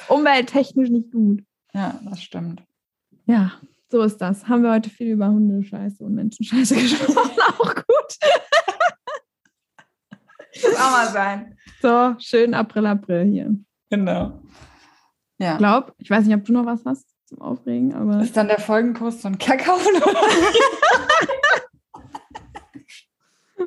[0.07, 1.43] Umwelttechnisch nicht gut.
[1.71, 2.63] Ja, das stimmt.
[3.25, 3.53] Ja,
[3.89, 4.47] so ist das.
[4.47, 7.31] Haben wir heute viel über Hundescheiße und Menschenscheiße gesprochen.
[7.59, 7.85] Auch gut.
[10.63, 11.57] Muss auch mal sein.
[11.81, 13.55] So, schön April, April hier.
[13.89, 14.41] Genau.
[15.37, 15.53] Ja.
[15.53, 18.47] Ich glaube, ich weiß nicht, ob du noch was hast zum Aufregen, aber Ist dann
[18.47, 19.77] der Folgenpost so ein Kakao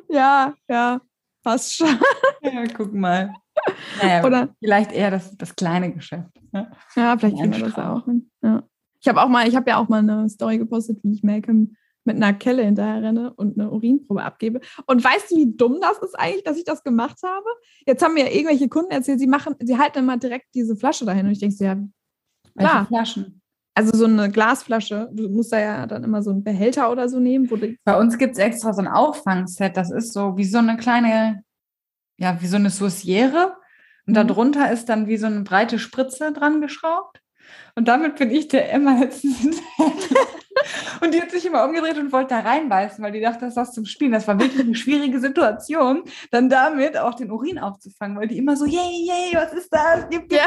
[0.09, 1.01] ja, ja,
[1.43, 1.99] passt schon.
[2.41, 3.33] ja, guck mal.
[4.01, 6.29] Naja, Oder- vielleicht eher das, das kleine Geschäft.
[6.51, 6.71] Ne?
[6.95, 8.07] Ja, vielleicht kriegen wir das auch.
[8.41, 8.63] Ja.
[9.01, 11.75] Ich habe auch mal, ich habe ja auch mal eine Story gepostet, wie ich Malcolm
[12.05, 14.61] mit einer Kelle hinterher renne und eine Urinprobe abgebe.
[14.87, 17.45] Und weißt du, wie dumm das ist eigentlich, dass ich das gemacht habe?
[17.85, 21.25] Jetzt haben mir irgendwelche Kunden erzählt, sie machen, sie halten immer direkt diese Flasche dahin.
[21.25, 21.75] Und ich denke so, ja,
[22.55, 22.85] Welche Klar.
[22.87, 23.41] Flaschen?
[23.75, 27.19] also so eine Glasflasche, du musst da ja dann immer so einen Behälter oder so
[27.19, 27.47] nehmen,
[27.85, 29.77] Bei uns gibt es extra so ein Auffangset.
[29.77, 31.43] Das ist so wie so eine kleine,
[32.17, 33.53] ja, wie so eine Sauciere.
[34.05, 34.27] Und Mhm.
[34.27, 37.21] darunter ist dann wie so eine breite Spritze dran geschraubt.
[37.75, 40.27] Und damit bin ich der Emma letztens hinterher.
[41.01, 43.55] Und die hat sich immer umgedreht und wollte da reinbeißen, weil die dachte, das ist
[43.57, 44.11] was zum Spielen.
[44.11, 48.57] Das war wirklich eine schwierige Situation, dann damit auch den Urin aufzufangen, weil die immer
[48.57, 50.05] so, yay, yay, was ist das?
[50.09, 50.43] Gib, Ja.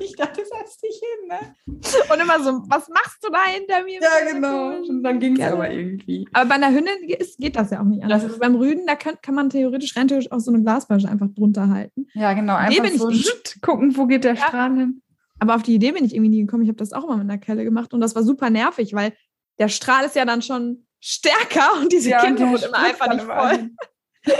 [0.00, 1.54] ich dachte, setz dich hin, ne?
[2.12, 4.00] und immer so, was machst du da hinter mir?
[4.00, 4.76] Ja, genau.
[4.88, 6.28] Und dann ging es aber irgendwie.
[6.32, 8.22] Aber bei einer Hündin ist, geht das ja auch nicht anders.
[8.22, 11.08] Das ist- beim Rüden, da kann, kann man theoretisch, rein theoretisch auch so eine Glasflasche
[11.08, 12.06] einfach drunter halten.
[12.14, 12.54] Ja, genau.
[12.56, 13.10] Einfach ich so
[13.62, 14.46] gucken, wo geht der Ja.
[14.46, 15.02] Strahl hin.
[15.42, 16.62] Aber auf die Idee bin ich irgendwie nie gekommen.
[16.62, 19.12] Ich habe das auch immer mit einer Kelle gemacht und das war super nervig, weil
[19.58, 23.12] der Strahl ist ja dann schon stärker und diese Ja, Kinder der wird immer einfach
[23.12, 23.50] nicht voll.
[23.50, 23.76] hin.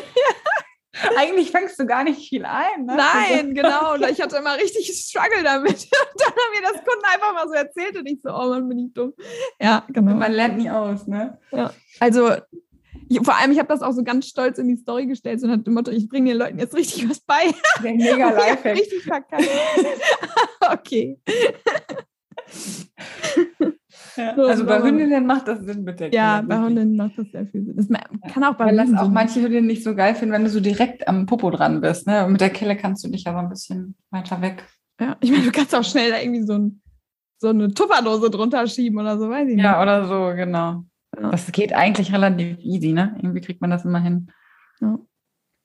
[1.18, 2.84] Eigentlich fängst du gar nicht viel ein.
[2.84, 2.96] Ne?
[2.96, 3.94] Nein, genau.
[3.94, 5.72] Und ich hatte immer richtig Struggle damit.
[5.72, 8.68] Und dann haben mir das Kunden einfach mal so erzählt und ich so, oh Mann,
[8.68, 9.12] bin ich dumm.
[9.60, 10.14] Ja, genau.
[10.14, 11.36] Man lernt nie aus, ne?
[11.98, 12.40] Also ich,
[13.20, 15.62] vor allem, ich habe das auch so ganz stolz in die Story gestellt, so nach
[15.62, 17.52] dem Motto, ich bringe den Leuten jetzt richtig was bei.
[17.82, 18.76] Der mega Lifehack.
[18.76, 19.48] richtig verkackt.
[20.72, 21.18] okay.
[24.16, 24.34] Ja.
[24.36, 24.86] So, Also bei so.
[24.86, 26.58] Hündinnen macht das Sinn mit der Ja, bei.
[26.58, 27.76] Hunden macht das sehr viel Sinn.
[27.76, 27.88] Das
[28.32, 30.50] kann auch bei Weil das Hunden auch manche Hündinnen nicht so geil finden, wenn du
[30.50, 32.06] so direkt am Popo dran bist.
[32.06, 32.24] Ne?
[32.24, 34.64] Und mit der Kelle kannst du dich aber ein bisschen weiter weg.
[35.00, 36.82] Ja, ich meine, du kannst auch schnell da irgendwie so, ein,
[37.38, 39.64] so eine Tupperdose drunter schieben oder so, weiß ich nicht.
[39.64, 40.84] Ja, oder so, genau.
[41.20, 41.30] Ja.
[41.30, 43.14] Das geht eigentlich relativ easy, ne?
[43.18, 44.30] Irgendwie kriegt man das immer hin.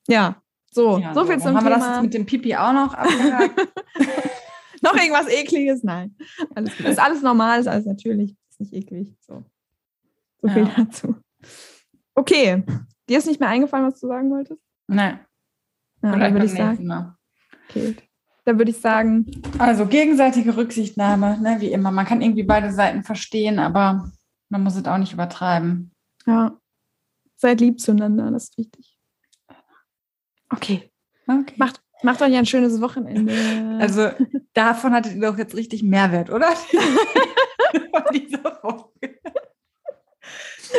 [0.08, 0.42] Ja,
[0.72, 2.02] so, Ja, so viel zum haben wir das jetzt Thema.
[2.04, 3.60] mit dem Pipi auch noch abgehakt.
[4.82, 5.84] Noch irgendwas Ekliges?
[5.84, 6.16] Nein.
[6.54, 6.86] Alles gut.
[6.86, 8.36] Ist alles normal, ist alles natürlich.
[8.50, 9.16] Ist nicht eklig.
[9.22, 9.44] So,
[10.42, 10.74] so viel Ja.
[10.78, 11.16] dazu.
[12.14, 12.64] Okay.
[13.10, 14.62] Dir ist nicht mehr eingefallen, was du sagen wolltest?
[14.88, 15.20] ne,
[16.04, 17.16] Ja, dann würde ich sagen,
[17.70, 17.96] okay.
[18.46, 19.26] Dann würde ich sagen,
[19.58, 21.92] Also gegenseitige Rücksichtnahme, ne, wie immer.
[21.92, 24.12] Man kann irgendwie beide Seiten verstehen, aber
[24.50, 25.92] man muss es auch nicht übertreiben.
[26.26, 26.58] ja,
[27.36, 28.98] seid lieb zueinander, das ist wichtig.
[30.50, 30.92] Okay.
[31.28, 31.54] Okay.
[31.58, 33.34] Macht, macht euch ein schönes Wochenende.
[33.80, 34.10] Also
[34.54, 36.48] davon hattet ihr doch jetzt richtig Mehrwert, oder?
[36.56, 39.20] Von dieser Folge.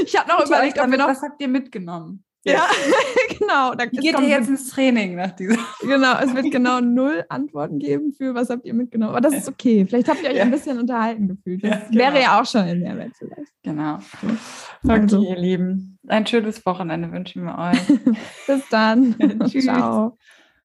[0.04, 1.06] ich habe noch überlegt, ob wir noch.
[1.06, 2.24] was habt ihr mitgenommen?
[2.44, 2.66] Ja,
[3.38, 3.74] genau.
[3.74, 5.58] Da, Wie geht ihr jetzt ins Training nach dieser?
[5.82, 9.10] Genau, es wird genau null Antworten geben für was habt ihr mitgenommen.
[9.10, 9.84] Aber das ist okay.
[9.86, 10.42] Vielleicht habt ihr euch Ja.
[10.44, 11.62] ein bisschen unterhalten gefühlt.
[11.64, 11.98] Das Ja, genau.
[11.98, 13.52] wäre ja auch schon ein Mehrwert vielleicht.
[13.62, 13.98] Genau.
[14.84, 15.22] Okay, Also.
[15.22, 15.98] ihr Lieben.
[16.06, 17.78] Ein schönes Wochenende wünschen wir euch.
[18.46, 19.16] Bis dann.
[19.48, 19.64] Tschüss.
[19.64, 20.16] Ciao.